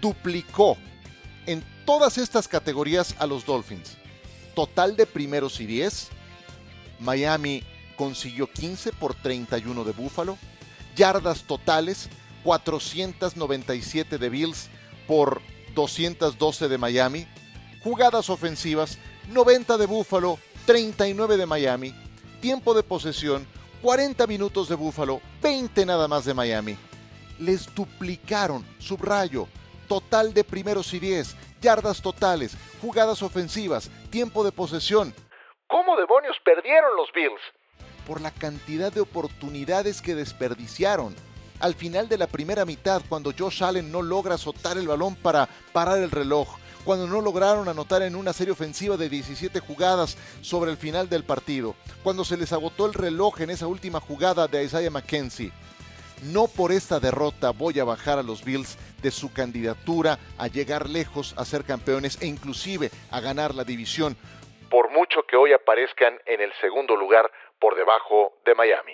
duplicó 0.00 0.76
en 1.46 1.62
todas 1.84 2.18
estas 2.18 2.48
categorías 2.48 3.14
a 3.18 3.26
los 3.26 3.44
Dolphins. 3.44 3.96
Total 4.54 4.96
de 4.96 5.06
primeros 5.06 5.60
y 5.60 5.66
10. 5.66 6.08
Miami 7.00 7.62
consiguió 7.96 8.50
15 8.50 8.92
por 8.92 9.14
31 9.14 9.84
de 9.84 9.92
Buffalo. 9.92 10.38
Yardas 10.96 11.44
totales 11.44 12.08
497 12.44 14.18
de 14.18 14.28
Bills 14.28 14.68
por 15.06 15.40
212 15.74 16.68
de 16.68 16.78
Miami. 16.78 17.26
Jugadas 17.82 18.30
ofensivas 18.30 18.98
90 19.28 19.78
de 19.78 19.86
Buffalo, 19.86 20.38
39 20.66 21.36
de 21.36 21.46
Miami. 21.46 21.94
Tiempo 22.40 22.74
de 22.74 22.82
posesión 22.82 23.46
40 23.82 24.26
minutos 24.26 24.68
de 24.68 24.76
Buffalo, 24.76 25.20
20 25.42 25.86
nada 25.86 26.06
más 26.06 26.24
de 26.24 26.34
Miami 26.34 26.76
les 27.42 27.74
duplicaron, 27.74 28.64
subrayo, 28.78 29.46
total 29.88 30.32
de 30.32 30.44
primeros 30.44 30.94
y 30.94 31.00
10, 31.00 31.36
yardas 31.60 32.00
totales, 32.00 32.56
jugadas 32.80 33.22
ofensivas, 33.22 33.90
tiempo 34.10 34.44
de 34.44 34.52
posesión. 34.52 35.12
¿Cómo 35.66 35.96
demonios 35.96 36.36
perdieron 36.44 36.96
los 36.96 37.10
Bills? 37.12 37.40
Por 38.06 38.20
la 38.20 38.30
cantidad 38.30 38.92
de 38.92 39.00
oportunidades 39.00 40.02
que 40.02 40.14
desperdiciaron. 40.14 41.14
Al 41.60 41.74
final 41.74 42.08
de 42.08 42.18
la 42.18 42.26
primera 42.26 42.64
mitad, 42.64 43.02
cuando 43.08 43.32
Josh 43.36 43.62
Allen 43.62 43.92
no 43.92 44.02
logra 44.02 44.34
azotar 44.34 44.76
el 44.78 44.88
balón 44.88 45.14
para 45.14 45.48
parar 45.72 45.98
el 45.98 46.10
reloj, 46.10 46.58
cuando 46.84 47.06
no 47.06 47.20
lograron 47.20 47.68
anotar 47.68 48.02
en 48.02 48.16
una 48.16 48.32
serie 48.32 48.52
ofensiva 48.52 48.96
de 48.96 49.08
17 49.08 49.60
jugadas 49.60 50.16
sobre 50.40 50.70
el 50.70 50.76
final 50.76 51.08
del 51.08 51.24
partido, 51.24 51.76
cuando 52.02 52.24
se 52.24 52.36
les 52.36 52.52
agotó 52.52 52.86
el 52.86 52.94
reloj 52.94 53.40
en 53.40 53.50
esa 53.50 53.68
última 53.68 54.00
jugada 54.00 54.48
de 54.48 54.64
Isaiah 54.64 54.90
McKenzie. 54.90 55.52
No 56.22 56.46
por 56.46 56.70
esta 56.70 57.00
derrota 57.00 57.50
voy 57.50 57.80
a 57.80 57.84
bajar 57.84 58.18
a 58.18 58.22
los 58.22 58.44
Bills 58.44 58.78
de 59.02 59.10
su 59.10 59.32
candidatura 59.32 60.18
a 60.38 60.46
llegar 60.46 60.88
lejos, 60.88 61.34
a 61.36 61.44
ser 61.44 61.64
campeones 61.64 62.20
e 62.20 62.26
inclusive 62.26 62.90
a 63.10 63.20
ganar 63.20 63.54
la 63.54 63.64
división. 63.64 64.16
Por 64.70 64.90
mucho 64.90 65.24
que 65.28 65.36
hoy 65.36 65.52
aparezcan 65.52 66.14
en 66.26 66.40
el 66.40 66.52
segundo 66.60 66.96
lugar 66.96 67.30
por 67.62 67.76
debajo 67.76 68.32
de 68.44 68.56
Miami. 68.56 68.92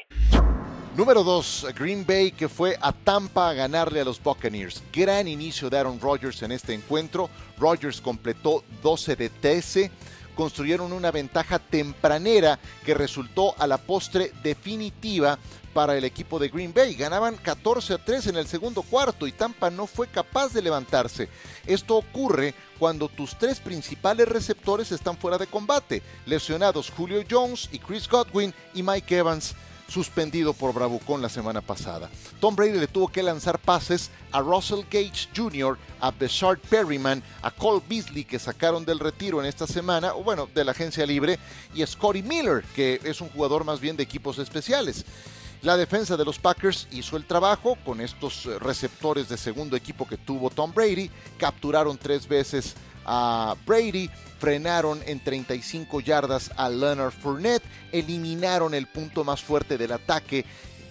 Número 0.95 1.25
2, 1.25 1.69
Green 1.75 2.05
Bay 2.07 2.33
que 2.33 2.51
fue 2.51 2.77
a 2.83 2.93
Tampa 2.93 3.49
a 3.49 3.55
ganarle 3.55 4.01
a 4.01 4.05
los 4.05 4.23
Buccaneers. 4.23 4.83
Gran 4.93 5.27
inicio 5.27 5.71
de 5.71 5.79
Aaron 5.79 5.99
Rodgers 5.99 6.43
en 6.43 6.53
este 6.53 6.75
encuentro. 6.75 7.31
Rodgers 7.59 8.03
completó 8.03 8.63
12 8.83 9.17
de 9.17 9.31
13 9.31 9.91
construyeron 10.35 10.93
una 10.93 11.11
ventaja 11.11 11.59
tempranera 11.59 12.61
que 12.87 12.95
resultó 12.95 13.57
a 13.59 13.67
la 13.67 13.77
postre 13.77 14.31
definitiva 14.41 15.37
para 15.79 15.97
el 15.97 16.03
equipo 16.03 16.41
de 16.41 16.49
Green 16.49 16.75
Bay. 16.75 16.97
Ganaban 16.97 17.37
14 17.37 17.95
a 17.95 17.99
3 17.99 18.27
en 18.27 18.37
el 18.37 18.49
segundo 18.49 18.83
cuarto 18.83 19.29
y 19.29 19.31
Tampa 19.31 19.71
no 19.71 19.87
fue 19.87 20.09
capaz 20.09 20.53
de 20.53 20.61
levantarse. 20.61 21.29
Esto 21.69 21.95
ocurre 21.95 22.53
cuando 22.81 23.09
tus 23.09 23.39
tres 23.39 23.61
principales 23.61 24.27
receptores 24.27 24.91
están 24.91 25.17
fuera 25.17 25.39
de 25.39 25.47
combate, 25.47 26.03
lesionados 26.27 26.91
Julio 26.91 27.23
Jones 27.31 27.69
y 27.71 27.79
Chris 27.79 28.09
Godwin 28.09 28.53
y 28.75 28.83
Mike 28.83 29.19
Evans 29.19 29.55
suspendido 29.87 30.53
por 30.53 30.75
Bravucón 30.75 31.23
la 31.23 31.29
semana 31.29 31.61
pasada. 31.61 32.11
Tom 32.41 32.57
Brady 32.57 32.81
le 32.81 32.89
tuvo 32.89 33.07
que 33.07 33.23
lanzar 33.23 33.61
pases 33.61 34.11
a 34.33 34.41
Russell 34.41 34.83
Gage 34.91 35.29
Jr., 35.35 35.79
a 36.01 36.11
Beshard 36.11 36.59
Perryman, 36.59 37.23
a 37.41 37.53
Cole 37.53 37.85
Beasley 37.89 38.25
que 38.25 38.41
sacaron 38.41 38.85
del 38.85 38.99
retiro 38.99 39.39
en 39.41 39.47
esta 39.47 39.69
semana, 39.69 40.13
o 40.15 40.25
bueno, 40.25 40.49
de 40.53 40.65
la 40.65 40.73
agencia 40.73 41.07
libre, 41.07 41.39
y 41.73 41.83
a 41.83 41.87
Scotty 41.87 42.25
Miller, 42.25 42.65
que 42.75 43.01
es 43.05 43.21
un 43.21 43.29
jugador 43.29 43.63
más 43.63 43.79
bien 43.79 43.97
de 43.97 44.03
equipos 44.03 44.41
especiales. 44.41 45.05
La 45.63 45.77
defensa 45.77 46.17
de 46.17 46.25
los 46.25 46.39
Packers 46.39 46.87
hizo 46.93 47.17
el 47.17 47.25
trabajo 47.25 47.77
con 47.85 48.01
estos 48.01 48.47
eh, 48.47 48.59
receptores 48.61 49.29
de 49.29 49.37
segundo 49.37 49.77
equipo 49.77 50.07
que 50.07 50.17
tuvo 50.17 50.51
Tom 50.51 50.73
Brady. 50.73 51.11
Capturaron 51.37 51.99
tres 51.99 52.29
veces 52.29 52.77
a 53.05 53.57
Brady, 53.67 54.09
frenaron 54.39 55.03
en 55.07 55.19
35 55.19 56.01
yardas 56.01 56.53
a 56.57 56.69
Leonard 56.69 57.13
Fournette, 57.13 57.65
eliminaron 57.91 58.73
el 58.73 58.87
punto 58.87 59.25
más 59.25 59.43
fuerte 59.43 59.77
del 59.77 59.93
ataque 59.93 60.45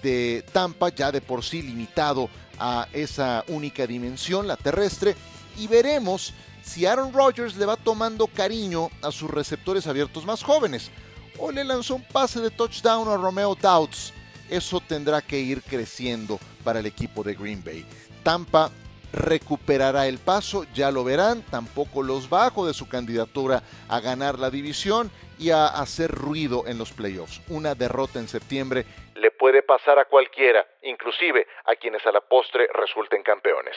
de 0.04 0.44
Tampa, 0.52 0.90
ya 0.90 1.12
de 1.12 1.22
por 1.22 1.44
sí 1.44 1.62
limitado 1.62 2.30
a 2.60 2.88
esa 2.92 3.46
única 3.48 3.88
dimensión, 3.88 4.48
la 4.48 4.58
terrestre, 4.58 5.16
y 5.58 5.68
veremos 5.68 6.34
si 6.62 6.86
Aaron 6.86 7.14
Rodgers 7.14 7.56
le 7.56 7.66
va 7.66 7.78
tomando 7.78 8.28
cariño 8.28 8.90
a 9.02 9.12
sus 9.12 9.30
receptores 9.32 9.88
abiertos 9.88 10.26
más 10.26 10.44
jóvenes 10.44 10.92
o 11.38 11.52
le 11.52 11.64
lanzó 11.64 11.96
un 11.96 12.04
pase 12.04 12.42
de 12.42 12.52
touchdown 12.52 13.08
a 13.08 13.16
Romeo 13.16 13.56
Doubts. 13.56 14.12
Eso 14.50 14.80
tendrá 14.80 15.22
que 15.22 15.40
ir 15.40 15.62
creciendo 15.62 16.40
para 16.64 16.80
el 16.80 16.86
equipo 16.86 17.24
de 17.24 17.36
Green 17.36 17.64
Bay. 17.64 17.86
Tampa 18.24 18.72
recuperará 19.14 20.08
el 20.08 20.20
paso, 20.20 20.66
ya 20.74 20.92
lo 20.92 21.04
verán, 21.04 21.42
tampoco 21.50 22.04
los 22.04 22.30
bajo 22.30 22.68
de 22.68 22.74
su 22.74 22.88
candidatura 22.88 23.64
a 23.88 24.00
ganar 24.00 24.38
la 24.38 24.50
división 24.50 25.12
y 25.40 25.52
a 25.52 25.68
hacer 25.68 26.12
ruido 26.12 26.66
en 26.68 26.78
los 26.78 26.92
playoffs. 26.92 27.42
Una 27.48 27.76
derrota 27.76 28.20
en 28.20 28.28
septiembre 28.28 28.86
le 29.16 29.32
puede 29.32 29.64
pasar 29.64 29.98
a 30.00 30.06
cualquiera, 30.06 30.66
inclusive 30.84 31.48
a 31.66 31.76
quienes 31.76 32.06
a 32.06 32.12
la 32.12 32.22
postre 32.22 32.68
resulten 32.74 33.24
campeones. 33.24 33.76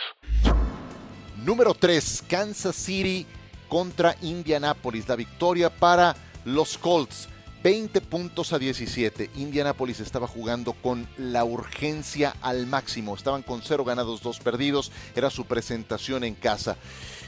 Número 1.44 1.74
3, 1.74 2.24
Kansas 2.28 2.76
City 2.76 3.26
contra 3.68 4.14
Indianapolis. 4.20 5.08
La 5.08 5.16
victoria 5.16 5.70
para 5.70 6.14
los 6.44 6.76
Colts. 6.76 7.28
20 7.62 8.00
puntos 8.00 8.52
a 8.52 8.58
17. 8.58 9.30
Indianapolis 9.36 10.00
estaba 10.00 10.26
jugando 10.26 10.72
con 10.72 11.06
la 11.18 11.44
urgencia 11.44 12.34
al 12.40 12.66
máximo. 12.66 13.14
Estaban 13.14 13.42
con 13.42 13.60
0 13.62 13.84
ganados, 13.84 14.22
2 14.22 14.40
perdidos. 14.40 14.90
Era 15.14 15.28
su 15.28 15.44
presentación 15.44 16.24
en 16.24 16.34
casa. 16.34 16.76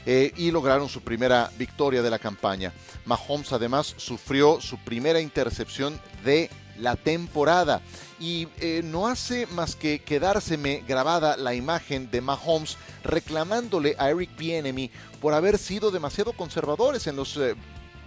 Eh, 0.05 0.33
y 0.35 0.51
lograron 0.51 0.89
su 0.89 1.01
primera 1.01 1.51
victoria 1.57 2.01
de 2.01 2.09
la 2.09 2.19
campaña. 2.19 2.73
Mahomes 3.05 3.53
además 3.53 3.93
sufrió 3.97 4.59
su 4.59 4.77
primera 4.79 5.21
intercepción 5.21 5.99
de 6.25 6.49
la 6.79 6.95
temporada. 6.95 7.81
Y 8.19 8.47
eh, 8.59 8.81
no 8.83 9.07
hace 9.07 9.45
más 9.47 9.75
que 9.75 9.99
quedárseme 9.99 10.83
grabada 10.87 11.37
la 11.37 11.53
imagen 11.53 12.09
de 12.09 12.21
Mahomes 12.21 12.77
reclamándole 13.03 13.95
a 13.99 14.09
Eric 14.09 14.35
Bienemy 14.37 14.89
por 15.21 15.33
haber 15.33 15.57
sido 15.57 15.91
demasiado 15.91 16.33
conservadores 16.33 17.05
en 17.07 17.15
los 17.15 17.37
eh, 17.37 17.55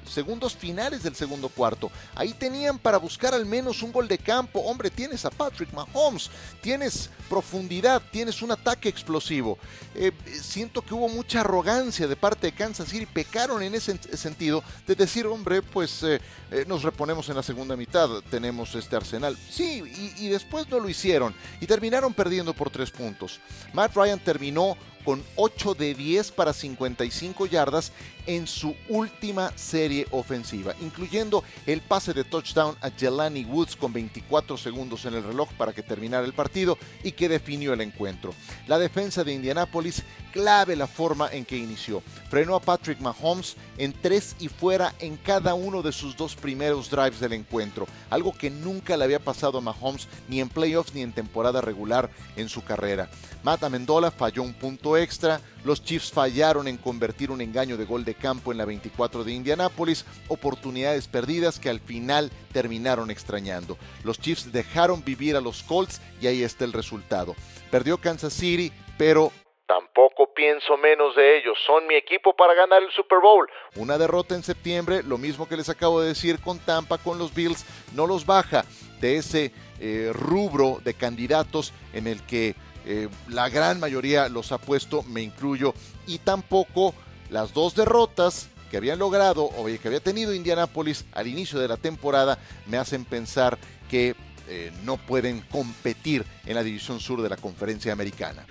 segundos 0.09 0.55
finales 0.55 1.03
del 1.03 1.15
segundo 1.15 1.49
cuarto. 1.49 1.91
Ahí 2.15 2.33
tenían 2.33 2.79
para 2.79 2.99
buscar 2.99 3.35
al 3.35 3.47
menos 3.47 3.83
un 3.83 3.93
gol 3.93 4.09
de 4.09 4.19
campo. 4.19 4.61
Hombre, 4.61 4.91
tienes 4.91 5.25
a 5.25 5.31
Patrick 5.31 5.73
Mahomes, 5.73 6.31
tienes 6.61 7.11
profundidad, 7.29 8.03
tienes 8.11 8.43
un 8.43 8.53
ataque 8.53 8.89
explosivo. 8.89 9.59
Eh, 9.95 10.13
siento 10.41 10.83
que 10.83 10.95
hubo 10.95 11.09
mucha 11.09 11.41
arrogancia 11.41 12.07
de 12.07 12.17
parte 12.17 12.49
de 12.49 12.53
Kansas 12.53 12.89
City, 12.89 13.07
pecaron 13.07 13.63
en 13.63 13.75
ese 13.75 13.99
sentido 14.17 14.63
de 14.87 14.95
decir, 14.95 15.27
hombre, 15.27 15.63
pues 15.63 16.03
eh, 16.03 16.21
eh, 16.51 16.65
nos 16.67 16.83
reponemos 16.83 17.29
en 17.29 17.37
la 17.37 17.43
segunda 17.43 17.77
mitad, 17.77 18.09
tenemos 18.31 18.75
este 18.75 18.97
arsenal. 18.97 19.37
Sí, 19.51 19.83
y, 20.17 20.27
y 20.27 20.29
después 20.29 20.69
no 20.69 20.81
lo 20.81 20.89
hicieron 20.89 21.35
y 21.61 21.67
terminaron 21.67 22.15
perdiendo 22.15 22.55
por 22.55 22.71
tres 22.71 22.91
puntos. 22.91 23.41
Matt 23.73 23.95
Ryan 23.95 24.21
terminó 24.21 24.77
con 25.07 25.23
8 25.37 25.75
de 25.75 25.95
10 25.95 26.33
para 26.33 26.53
55 26.53 27.47
yardas 27.47 27.93
en 28.27 28.49
su 28.49 28.75
última 28.89 29.57
serie 29.57 30.05
ofensiva, 30.11 30.75
incluyendo 30.81 31.45
el 31.65 31.81
pase 31.81 32.13
de 32.13 32.25
touchdown 32.25 32.77
a 32.81 32.91
Jelani 32.91 33.45
Woods 33.45 33.77
con 33.77 33.93
24 33.93 34.57
segundos 34.57 35.05
en 35.05 35.15
el 35.15 35.23
reloj 35.23 35.49
para 35.57 35.73
que 35.73 35.85
terminara 35.85 36.27
el 36.27 36.33
partido 36.33 36.77
y 37.05 37.13
que 37.13 37.29
definió 37.29 37.73
el 37.73 37.83
encuentro. 37.83 38.35
La 38.67 38.81
defensa 38.81 39.23
de 39.23 39.35
Indianápolis 39.35 40.03
clave 40.33 40.75
la 40.75 40.89
forma 40.89 41.31
en 41.33 41.45
que 41.45 41.57
inició. 41.57 42.03
Frenó 42.29 42.57
a 42.57 42.61
Patrick 42.61 43.01
Mahomes 43.01 43.57
en 43.79 43.93
tres 43.93 44.35
y 44.41 44.49
fuera 44.49 44.93
en 44.99 45.17
cada 45.17 45.55
uno 45.55 45.83
de 45.83 45.93
sus 45.93 46.17
dos 46.17 46.35
primeros 46.35 46.91
drives 46.91 47.21
del 47.21 47.33
encuentro, 47.33 47.87
algo 48.11 48.37
que 48.37 48.51
nunca 48.51 48.97
le 48.97 49.05
había 49.05 49.21
pasado 49.21 49.59
a 49.59 49.61
Mahomes 49.61 50.09
ni 50.29 50.41
en 50.41 50.49
playoffs 50.49 50.95
ni 50.95 51.03
en 51.03 51.13
temporada 51.13 51.61
regular 51.61 52.11
en 52.35 52.49
su 52.49 52.65
carrera. 52.65 53.09
Matt 53.45 53.63
Amendola 53.63 54.11
falló 54.11 54.43
un 54.43 54.53
punto 54.53 54.96
extra, 54.97 55.41
los 55.65 55.83
Chiefs 55.85 56.13
fallaron 56.13 56.69
en 56.69 56.77
convertir 56.77 57.31
un 57.31 57.41
engaño 57.41 57.77
de 57.77 57.85
gol 57.85 58.05
de 58.05 58.15
campo 58.15 58.53
en 58.53 58.59
la 58.59 58.65
24 58.65 59.25
de 59.25 59.33
Indianápolis, 59.33 60.05
oportunidades 60.29 61.09
perdidas 61.09 61.59
que 61.59 61.71
al 61.71 61.81
final 61.81 62.31
terminaron 62.53 63.11
extrañando. 63.11 63.77
Los 64.05 64.21
Chiefs 64.21 64.53
dejaron 64.53 65.05
vivir 65.05 65.37
a 65.37 65.41
los 65.41 65.63
Colts 65.63 66.01
y 66.21 66.27
ahí 66.27 66.43
está 66.43 66.65
el 66.65 66.73
resultado. 66.73 67.35
Perdió 67.71 67.99
Kansas 67.99 68.33
City, 68.33 68.73
pero 68.99 69.33
Tampoco 69.67 70.33
pienso 70.33 70.77
menos 70.77 71.17
de 71.17 71.39
ellos, 71.39 71.59
son 71.67 71.89
mi 71.89 71.97
equipo 71.97 72.37
para 72.37 72.55
ganar 72.55 72.85
el 72.85 72.91
Super 72.93 73.19
Bowl. 73.19 73.51
Una 73.75 73.99
derrota 73.99 74.37
en 74.37 74.45
septiembre, 74.45 75.03
lo 75.03 75.19
mismo 75.19 75.49
que 75.49 75.57
les 75.57 75.69
acabo 75.69 76.01
de 76.01 76.09
decir 76.09 76.41
con 76.41 76.61
Tampa, 76.61 76.99
con 76.99 77.19
los 77.19 77.35
Bills, 77.35 77.67
no 77.93 78.07
los 78.07 78.25
baja 78.25 78.65
de 79.01 79.17
ese 79.17 79.51
eh, 79.81 80.13
rubro 80.15 80.79
de 80.85 80.95
candidatos 80.95 81.73
en 81.93 82.07
el 82.07 82.25
que 82.27 82.55
eh, 82.87 83.09
la 83.29 83.49
gran 83.49 83.81
mayoría 83.81 84.29
los 84.29 84.53
ha 84.53 84.59
puesto, 84.59 85.03
me 85.03 85.23
incluyo, 85.23 85.75
y 86.07 86.19
tampoco 86.19 86.95
las 87.31 87.53
dos 87.53 87.75
derrotas 87.75 88.49
que 88.71 88.77
habían 88.77 88.99
logrado 88.99 89.45
o 89.45 89.67
que 89.67 89.81
había 89.85 90.01
tenido 90.01 90.33
Indianapolis 90.33 91.05
al 91.13 91.27
inicio 91.27 91.59
de 91.59 91.69
la 91.69 91.77
temporada 91.77 92.39
me 92.67 92.79
hacen 92.79 93.05
pensar 93.05 93.59
que 93.89 94.15
eh, 94.49 94.73
no 94.85 94.97
pueden 94.97 95.41
competir 95.41 96.25
en 96.45 96.55
la 96.55 96.63
división 96.63 97.01
sur 97.01 97.23
de 97.23 97.29
la 97.29 97.37
conferencia 97.37 97.93
americana. 97.93 98.47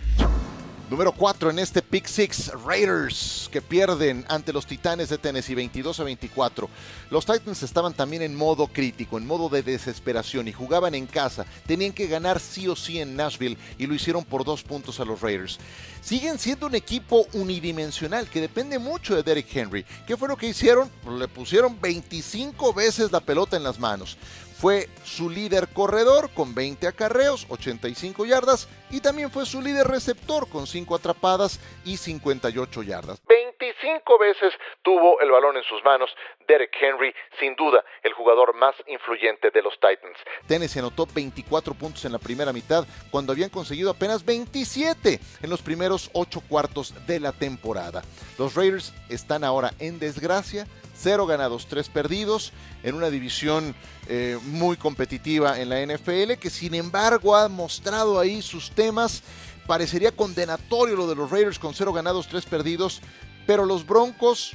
Número 0.87 1.13
4 1.13 1.49
en 1.49 1.57
este 1.57 1.81
Pick 1.81 2.05
Six, 2.05 2.51
Raiders, 2.63 3.49
que 3.51 3.59
pierden 3.59 4.23
ante 4.29 4.53
los 4.53 4.67
Titanes 4.67 5.09
de 5.09 5.17
Tennessee 5.17 5.55
22 5.55 5.99
a 5.99 6.03
24. 6.03 6.69
Los 7.09 7.25
Titans 7.25 7.63
estaban 7.63 7.95
también 7.95 8.21
en 8.21 8.35
modo 8.35 8.67
crítico, 8.67 9.17
en 9.17 9.25
modo 9.25 9.49
de 9.49 9.63
desesperación 9.63 10.47
y 10.47 10.53
jugaban 10.53 10.93
en 10.93 11.07
casa. 11.07 11.47
Tenían 11.65 11.91
que 11.91 12.05
ganar 12.05 12.39
sí 12.39 12.67
o 12.67 12.75
sí 12.75 12.99
en 12.99 13.15
Nashville 13.15 13.57
y 13.79 13.87
lo 13.87 13.95
hicieron 13.95 14.23
por 14.23 14.45
dos 14.45 14.61
puntos 14.61 14.99
a 14.99 15.05
los 15.05 15.21
Raiders. 15.21 15.57
Siguen 16.01 16.37
siendo 16.37 16.67
un 16.67 16.75
equipo 16.75 17.25
unidimensional 17.33 18.29
que 18.29 18.39
depende 18.39 18.77
mucho 18.77 19.15
de 19.15 19.23
Derrick 19.23 19.55
Henry. 19.55 19.83
¿Qué 20.05 20.15
fue 20.15 20.27
lo 20.27 20.37
que 20.37 20.49
hicieron? 20.49 20.91
Le 21.17 21.27
pusieron 21.27 21.81
25 21.81 22.73
veces 22.75 23.11
la 23.11 23.21
pelota 23.21 23.57
en 23.57 23.63
las 23.63 23.79
manos. 23.79 24.17
Fue 24.57 24.87
su 25.03 25.29
líder 25.29 25.67
corredor 25.67 26.29
con 26.33 26.55
20 26.55 26.87
acarreos, 26.87 27.45
85 27.49 28.25
yardas 28.25 28.69
y 28.89 29.01
también 29.01 29.29
fue 29.29 29.45
su 29.45 29.61
líder 29.61 29.85
receptor 29.85 30.47
con 30.47 30.65
5 30.65 30.95
atrapadas 30.95 31.59
y 31.83 31.97
58 31.97 32.83
yardas. 32.83 33.21
25 33.27 34.17
veces 34.17 34.53
tuvo 34.81 35.19
el 35.19 35.29
balón 35.29 35.57
en 35.57 35.63
sus 35.63 35.83
manos 35.83 36.09
Derek 36.47 36.71
Henry, 36.79 37.13
sin 37.37 37.53
duda 37.55 37.83
el 38.01 38.13
jugador 38.13 38.55
más 38.55 38.73
influyente 38.87 39.51
de 39.51 39.61
los 39.61 39.73
Titans. 39.73 40.17
Tennessee 40.47 40.79
anotó 40.79 41.05
24 41.13 41.73
puntos 41.73 42.05
en 42.05 42.13
la 42.13 42.19
primera 42.19 42.53
mitad 42.53 42.85
cuando 43.11 43.33
habían 43.33 43.49
conseguido 43.49 43.91
apenas 43.91 44.23
27 44.23 45.19
en 45.41 45.49
los 45.49 45.61
primeros 45.61 46.09
8 46.13 46.41
cuartos 46.47 46.93
de 47.05 47.19
la 47.19 47.33
temporada. 47.33 48.03
Los 48.39 48.55
Raiders 48.55 48.93
están 49.09 49.43
ahora 49.43 49.71
en 49.79 49.99
desgracia 49.99 50.65
0 50.97 51.25
ganados, 51.25 51.67
3 51.67 51.89
perdidos, 51.89 52.53
en 52.83 52.95
una 52.95 53.09
división 53.09 53.75
eh, 54.07 54.39
muy 54.43 54.77
competitiva 54.77 55.59
en 55.59 55.69
la 55.69 55.85
NFL, 55.85 56.33
que 56.39 56.49
sin 56.49 56.73
embargo 56.75 57.35
ha 57.35 57.47
mostrado 57.49 58.19
ahí 58.19 58.41
sus 58.41 58.71
temas. 58.71 59.23
Parecería 59.67 60.11
condenatorio 60.11 60.95
lo 60.95 61.07
de 61.07 61.15
los 61.15 61.31
Raiders 61.31 61.59
con 61.59 61.73
0 61.73 61.93
ganados, 61.93 62.27
3 62.27 62.45
perdidos, 62.45 63.01
pero 63.45 63.65
los 63.65 63.85
Broncos 63.85 64.53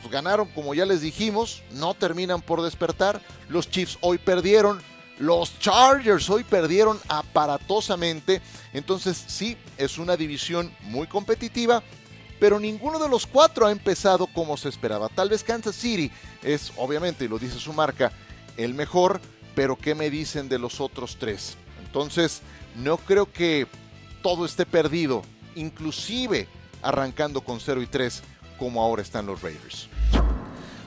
pues, 0.00 0.12
ganaron, 0.12 0.48
como 0.48 0.74
ya 0.74 0.86
les 0.86 1.00
dijimos, 1.00 1.62
no 1.72 1.94
terminan 1.94 2.40
por 2.40 2.62
despertar. 2.62 3.20
Los 3.48 3.70
Chiefs 3.70 3.98
hoy 4.00 4.18
perdieron. 4.18 4.80
Los 5.18 5.58
Chargers 5.58 6.30
hoy 6.30 6.44
perdieron 6.44 6.98
aparatosamente. 7.08 8.40
Entonces 8.72 9.24
sí, 9.26 9.56
es 9.76 9.98
una 9.98 10.16
división 10.16 10.72
muy 10.82 11.08
competitiva, 11.08 11.82
pero 12.38 12.60
ninguno 12.60 12.98
de 12.98 13.08
los 13.08 13.26
cuatro 13.26 13.66
ha 13.66 13.72
empezado 13.72 14.26
como 14.26 14.56
se 14.56 14.68
esperaba. 14.68 15.08
Tal 15.08 15.28
vez 15.28 15.42
Kansas 15.42 15.76
City 15.76 16.10
es, 16.42 16.72
obviamente, 16.76 17.24
y 17.24 17.28
lo 17.28 17.38
dice 17.38 17.58
su 17.58 17.72
marca, 17.72 18.12
el 18.56 18.74
mejor, 18.74 19.20
pero 19.54 19.76
¿qué 19.76 19.94
me 19.94 20.10
dicen 20.10 20.48
de 20.48 20.58
los 20.58 20.80
otros 20.80 21.16
tres? 21.18 21.56
Entonces, 21.84 22.42
no 22.76 22.96
creo 22.98 23.30
que 23.32 23.66
todo 24.22 24.44
esté 24.44 24.66
perdido, 24.66 25.22
inclusive 25.54 26.48
arrancando 26.82 27.40
con 27.40 27.60
0 27.60 27.82
y 27.82 27.86
3 27.86 28.22
como 28.58 28.82
ahora 28.82 29.02
están 29.02 29.26
los 29.26 29.40
Raiders. 29.42 29.88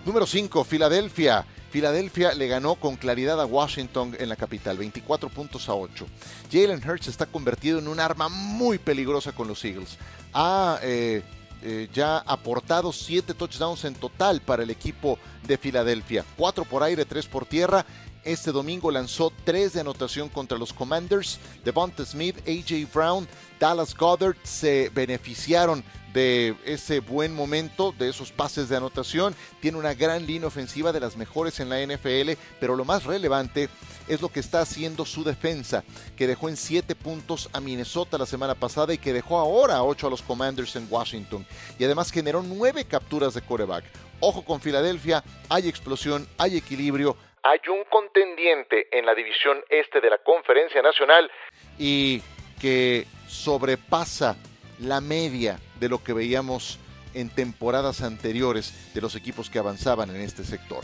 Número 0.06 0.26
5, 0.26 0.64
Filadelfia. 0.64 1.46
Filadelfia 1.70 2.34
le 2.34 2.48
ganó 2.48 2.76
con 2.76 2.98
claridad 2.98 3.40
a 3.40 3.46
Washington 3.46 4.16
en 4.20 4.28
la 4.28 4.36
capital, 4.36 4.78
24 4.78 5.30
puntos 5.30 5.70
a 5.70 5.74
8. 5.74 6.06
Jalen 6.52 6.82
Hurts 6.88 7.08
está 7.08 7.26
convertido 7.26 7.80
en 7.80 7.88
un 7.88 8.00
arma 8.00 8.28
muy 8.28 8.78
peligrosa 8.78 9.32
con 9.32 9.48
los 9.48 9.64
Eagles. 9.64 9.98
Ha 10.34 10.80
eh, 10.82 11.24
eh, 11.63 11.89
ya 11.93 12.17
aportado 12.17 12.91
7 12.91 13.34
touchdowns 13.34 13.86
en 13.86 13.95
total 13.95 14.41
para 14.41 14.63
el 14.63 14.69
equipo 14.69 15.19
de 15.47 15.58
Filadelfia, 15.58 16.26
4 16.38 16.65
por 16.65 16.84
aire, 16.84 17.06
3 17.06 17.28
por 17.28 17.45
tierra. 17.45 17.86
Este 18.23 18.51
domingo 18.51 18.91
lanzó 18.91 19.34
3 19.45 19.73
de 19.73 19.79
anotación 19.79 20.29
contra 20.29 20.57
los 20.57 20.73
Commanders. 20.73 21.39
Devonta 21.65 22.05
Smith, 22.05 22.38
AJ 22.47 22.88
Brown, 22.93 23.27
Dallas 23.60 23.95
Goddard 23.95 24.36
se 24.43 24.89
beneficiaron 24.93 25.84
de 26.13 26.55
ese 26.65 26.99
buen 26.99 27.34
momento, 27.34 27.95
de 27.97 28.10
esos 28.10 28.31
pases 28.31 28.69
de 28.69 28.77
anotación. 28.77 29.34
Tiene 29.60 29.79
una 29.79 29.95
gran 29.95 30.27
línea 30.27 30.47
ofensiva 30.47 30.91
de 30.91 30.99
las 30.99 31.17
mejores 31.17 31.60
en 31.60 31.69
la 31.69 31.81
NFL, 31.81 32.34
pero 32.60 32.75
lo 32.75 32.86
más 32.86 33.05
relevante 33.05 33.69
es 34.07 34.21
lo 34.21 34.29
que 34.29 34.41
está 34.41 34.62
haciendo 34.62 35.05
su 35.05 35.23
defensa, 35.23 35.84
que 36.15 36.27
dejó 36.27 36.49
en 36.49 36.57
7 36.57 36.95
puntos 36.95 37.49
a 37.53 37.60
Minnesota 37.60 38.19
la 38.19 38.25
semana 38.25 38.53
pasada 38.53 38.93
y 38.93 38.97
que 38.99 39.13
dejó 39.13 39.39
ahora 39.39 39.77
a 39.77 39.84
8 39.84 40.07
a 40.07 40.10
los 40.12 40.21
Commanders 40.21 40.75
en 40.75 40.86
Washington. 40.89 41.45
Y 41.79 41.86
además 41.86 42.12
generó 42.12 42.43
9 42.43 42.86
capturas 42.86 43.34
de 43.34 43.41
coreback. 43.41 43.86
Ojo 44.19 44.45
con 44.45 44.62
Filadelfia, 44.62 45.23
hay 45.49 45.67
explosión, 45.67 46.27
hay 46.38 46.57
equilibrio. 46.57 47.17
Hay 47.43 47.60
un 47.69 47.84
contendiente 47.86 48.88
en 48.91 49.04
la 49.04 49.15
división 49.15 49.58
este 49.67 49.99
de 49.99 50.12
la 50.12 50.19
Conferencia 50.19 50.80
Nacional. 50.84 51.32
Y 51.80 52.21
que 52.60 53.08
sobrepasa 53.27 54.36
la 54.80 55.01
media 55.01 55.60
de 55.80 55.89
lo 55.89 56.04
que 56.04 56.13
veíamos 56.13 56.77
en 57.15 57.30
temporadas 57.30 58.04
anteriores 58.04 58.93
de 58.93 59.01
los 59.01 59.15
equipos 59.15 59.49
que 59.49 59.58
avanzaban 59.58 60.12
en 60.12 60.21
este 60.21 60.43
sector. 60.43 60.84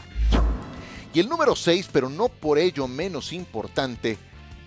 Y 1.13 1.19
el 1.19 1.29
número 1.29 1.55
6, 1.55 1.91
pero 1.93 2.09
no 2.09 2.27
por 2.27 2.57
ello 2.57 2.87
menos 2.87 3.33
importante, 3.33 4.17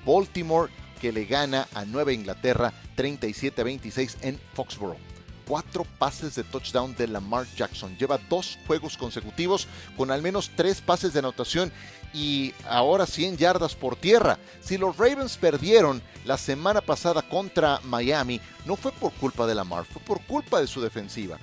Baltimore 0.06 0.70
que 1.00 1.10
le 1.10 1.24
gana 1.24 1.66
a 1.74 1.84
Nueva 1.84 2.12
Inglaterra 2.12 2.72
37 2.94 3.64
26 3.64 4.18
en 4.22 4.38
Foxborough. 4.54 5.09
Cuatro 5.50 5.84
pases 5.98 6.36
de 6.36 6.44
touchdown 6.44 6.94
de 6.94 7.08
Lamar 7.08 7.44
Jackson. 7.56 7.96
Lleva 7.98 8.20
dos 8.28 8.56
juegos 8.68 8.96
consecutivos 8.96 9.66
con 9.96 10.12
al 10.12 10.22
menos 10.22 10.52
tres 10.54 10.80
pases 10.80 11.12
de 11.12 11.18
anotación 11.18 11.72
y 12.14 12.54
ahora 12.68 13.04
100 13.04 13.36
yardas 13.36 13.74
por 13.74 13.96
tierra. 13.96 14.38
Si 14.60 14.78
los 14.78 14.96
Ravens 14.96 15.36
perdieron 15.36 16.02
la 16.24 16.38
semana 16.38 16.80
pasada 16.80 17.22
contra 17.22 17.80
Miami, 17.82 18.40
no 18.64 18.76
fue 18.76 18.92
por 18.92 19.10
culpa 19.14 19.44
de 19.44 19.56
Lamar, 19.56 19.86
fue 19.86 20.00
por 20.02 20.24
culpa 20.24 20.60
de 20.60 20.68
su 20.68 20.80
defensiva. 20.80 21.36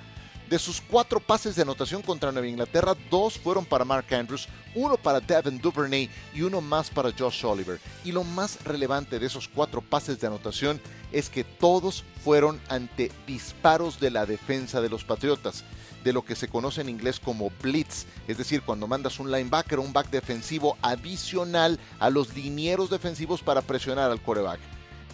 De 0.49 0.57
sus 0.57 0.79
cuatro 0.79 1.19
pases 1.19 1.57
de 1.57 1.63
anotación 1.63 2.01
contra 2.01 2.31
Nueva 2.31 2.47
Inglaterra, 2.47 2.95
dos 3.11 3.37
fueron 3.37 3.65
para 3.65 3.83
Mark 3.83 4.05
Andrews, 4.13 4.47
uno 4.73 4.95
para 4.95 5.19
Devin 5.19 5.59
Duvernay 5.59 6.09
y 6.33 6.43
uno 6.43 6.61
más 6.61 6.89
para 6.89 7.11
Josh 7.11 7.45
Oliver. 7.45 7.81
Y 8.05 8.13
lo 8.13 8.23
más 8.23 8.63
relevante 8.63 9.19
de 9.19 9.25
esos 9.25 9.49
cuatro 9.49 9.81
pases 9.81 10.21
de 10.21 10.27
anotación 10.27 10.79
es 11.11 11.29
que 11.29 11.43
todos 11.43 12.03
fueron 12.23 12.59
ante 12.69 13.11
disparos 13.25 13.99
de 13.99 14.11
la 14.11 14.25
defensa 14.25 14.81
de 14.81 14.89
los 14.89 15.03
Patriotas, 15.03 15.63
de 16.03 16.13
lo 16.13 16.23
que 16.23 16.35
se 16.35 16.47
conoce 16.47 16.81
en 16.81 16.89
inglés 16.89 17.19
como 17.19 17.51
blitz, 17.61 18.05
es 18.27 18.37
decir, 18.37 18.61
cuando 18.61 18.87
mandas 18.87 19.19
un 19.19 19.31
linebacker 19.31 19.79
o 19.79 19.81
un 19.81 19.93
back 19.93 20.09
defensivo 20.09 20.77
adicional 20.81 21.79
a 21.99 22.09
los 22.09 22.35
linieros 22.35 22.89
defensivos 22.89 23.41
para 23.41 23.61
presionar 23.61 24.11
al 24.11 24.21
coreback. 24.21 24.59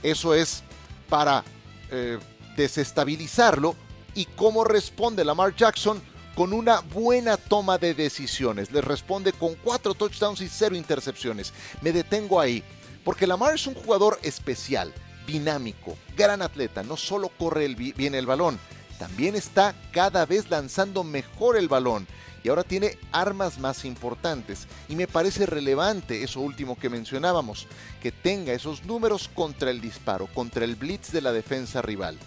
Eso 0.01 0.33
es 0.33 0.63
para 1.09 1.43
eh, 1.91 2.19
desestabilizarlo 2.57 3.75
y 4.15 4.25
cómo 4.25 4.63
responde 4.63 5.25
Lamar 5.25 5.55
Jackson 5.55 6.01
con 6.35 6.53
una 6.53 6.79
buena 6.81 7.37
toma 7.37 7.77
de 7.77 7.93
decisiones. 7.93 8.71
Le 8.71 8.81
responde 8.81 9.33
con 9.33 9.55
cuatro 9.55 9.93
touchdowns 9.93 10.41
y 10.41 10.49
cero 10.49 10.75
intercepciones. 10.75 11.53
Me 11.81 11.91
detengo 11.91 12.39
ahí, 12.39 12.63
porque 13.03 13.27
Lamar 13.27 13.55
es 13.55 13.67
un 13.67 13.75
jugador 13.75 14.19
especial, 14.23 14.93
dinámico, 15.25 15.97
gran 16.15 16.41
atleta. 16.41 16.83
No 16.83 16.97
solo 16.97 17.29
corre 17.29 17.67
bien 17.67 18.15
el 18.15 18.25
balón, 18.25 18.59
también 18.99 19.35
está 19.35 19.75
cada 19.91 20.25
vez 20.25 20.49
lanzando 20.49 21.03
mejor 21.03 21.57
el 21.57 21.67
balón. 21.67 22.07
Y 22.43 22.49
ahora 22.49 22.63
tiene 22.63 22.97
armas 23.13 23.57
más 23.57 23.85
importantes. 23.85 24.67
Y 24.89 24.97
me 24.97 25.07
parece 25.07 25.45
relevante 25.45 26.23
eso 26.23 26.41
último 26.41 26.77
que 26.77 26.89
mencionábamos, 26.89 27.67
que 28.01 28.11
tenga 28.11 28.51
esos 28.51 28.83
números 28.83 29.29
contra 29.33 29.71
el 29.71 29.79
disparo, 29.79 30.27
contra 30.27 30.65
el 30.65 30.75
blitz 30.75 31.11
de 31.13 31.21
la 31.21 31.31
defensa 31.31 31.81
rival 31.81 32.17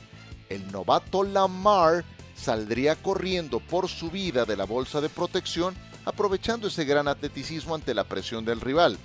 el 0.49 0.71
novato 0.71 1.23
Lamar 1.23 2.05
saldría 2.35 2.97
corriendo 2.97 3.61
por 3.61 3.89
su 3.89 4.11
vida 4.11 4.45
de 4.45 4.57
la 4.57 4.65
bolsa 4.65 5.01
de 5.01 5.09
protección, 5.09 5.75
aprovechando 6.05 6.69
ese 6.69 6.85
gran 6.85 7.09
atleticismo 7.09 7.75
ante 7.75 7.95
la 7.95 8.05
presión 8.05 8.45
del 8.45 8.61
rival. 8.61 8.99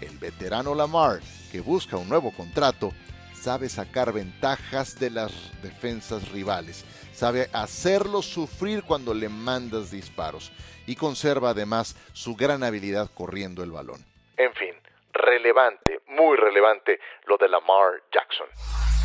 El 0.00 0.18
veterano 0.18 0.74
Lamar, 0.74 1.20
que 1.50 1.60
busca 1.60 1.96
un 1.96 2.08
nuevo 2.08 2.32
contrato, 2.32 2.92
sabe 3.40 3.68
sacar 3.68 4.12
ventajas 4.12 4.98
de 4.98 5.10
las 5.10 5.32
defensas 5.62 6.30
rivales, 6.32 6.84
sabe 7.12 7.48
hacerlos 7.52 8.26
sufrir 8.26 8.82
cuando 8.82 9.14
le 9.14 9.28
mandas 9.28 9.90
disparos 9.90 10.52
y 10.86 10.96
conserva 10.96 11.50
además 11.50 11.96
su 12.12 12.34
gran 12.34 12.64
habilidad 12.64 13.10
corriendo 13.14 13.62
el 13.62 13.70
balón. 13.70 14.04
En 14.36 14.52
fin, 14.54 14.74
relevante, 15.12 16.00
muy 16.08 16.36
relevante 16.36 16.98
lo 17.26 17.36
de 17.36 17.48
Lamar 17.48 18.02
Jackson. 18.12 18.95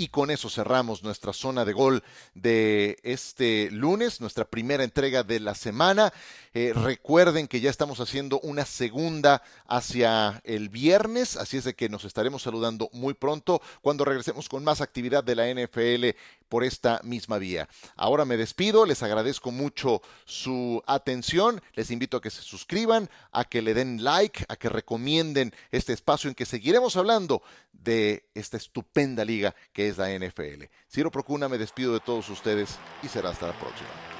Y 0.00 0.08
con 0.08 0.30
eso 0.30 0.48
cerramos 0.48 1.02
nuestra 1.02 1.32
zona 1.32 1.64
de 1.64 1.72
gol 1.72 2.04
de 2.32 2.98
este 3.02 3.68
lunes, 3.72 4.20
nuestra 4.20 4.44
primera 4.44 4.84
entrega 4.84 5.24
de 5.24 5.40
la 5.40 5.56
semana. 5.56 6.12
Eh, 6.54 6.72
recuerden 6.72 7.48
que 7.48 7.60
ya 7.60 7.68
estamos 7.68 7.98
haciendo 7.98 8.38
una 8.40 8.64
segunda 8.64 9.42
hacia 9.66 10.40
el 10.44 10.68
viernes, 10.68 11.36
así 11.36 11.56
es 11.56 11.64
de 11.64 11.74
que 11.74 11.88
nos 11.88 12.04
estaremos 12.04 12.42
saludando 12.42 12.88
muy 12.92 13.14
pronto 13.14 13.60
cuando 13.82 14.04
regresemos 14.04 14.48
con 14.48 14.62
más 14.62 14.80
actividad 14.80 15.24
de 15.24 15.34
la 15.34 15.48
NFL 15.52 16.16
por 16.48 16.64
esta 16.64 17.00
misma 17.04 17.38
vía. 17.38 17.68
Ahora 17.96 18.24
me 18.24 18.36
despido, 18.36 18.86
les 18.86 19.02
agradezco 19.02 19.50
mucho 19.50 20.02
su 20.24 20.82
atención, 20.86 21.62
les 21.74 21.90
invito 21.90 22.16
a 22.16 22.22
que 22.22 22.30
se 22.30 22.42
suscriban, 22.42 23.08
a 23.32 23.44
que 23.44 23.62
le 23.62 23.74
den 23.74 24.02
like, 24.02 24.44
a 24.48 24.56
que 24.56 24.68
recomienden 24.68 25.54
este 25.70 25.92
espacio 25.92 26.28
en 26.28 26.34
que 26.34 26.46
seguiremos 26.46 26.96
hablando 26.96 27.42
de 27.72 28.28
esta 28.34 28.56
estupenda 28.56 29.24
liga 29.24 29.54
que 29.72 29.88
es 29.88 29.98
la 29.98 30.10
NFL. 30.10 30.64
Ciro 30.90 31.10
Procuna, 31.10 31.48
me 31.48 31.58
despido 31.58 31.92
de 31.92 32.00
todos 32.00 32.28
ustedes 32.28 32.78
y 33.02 33.08
será 33.08 33.30
hasta 33.30 33.46
la 33.46 33.58
próxima. 33.58 34.17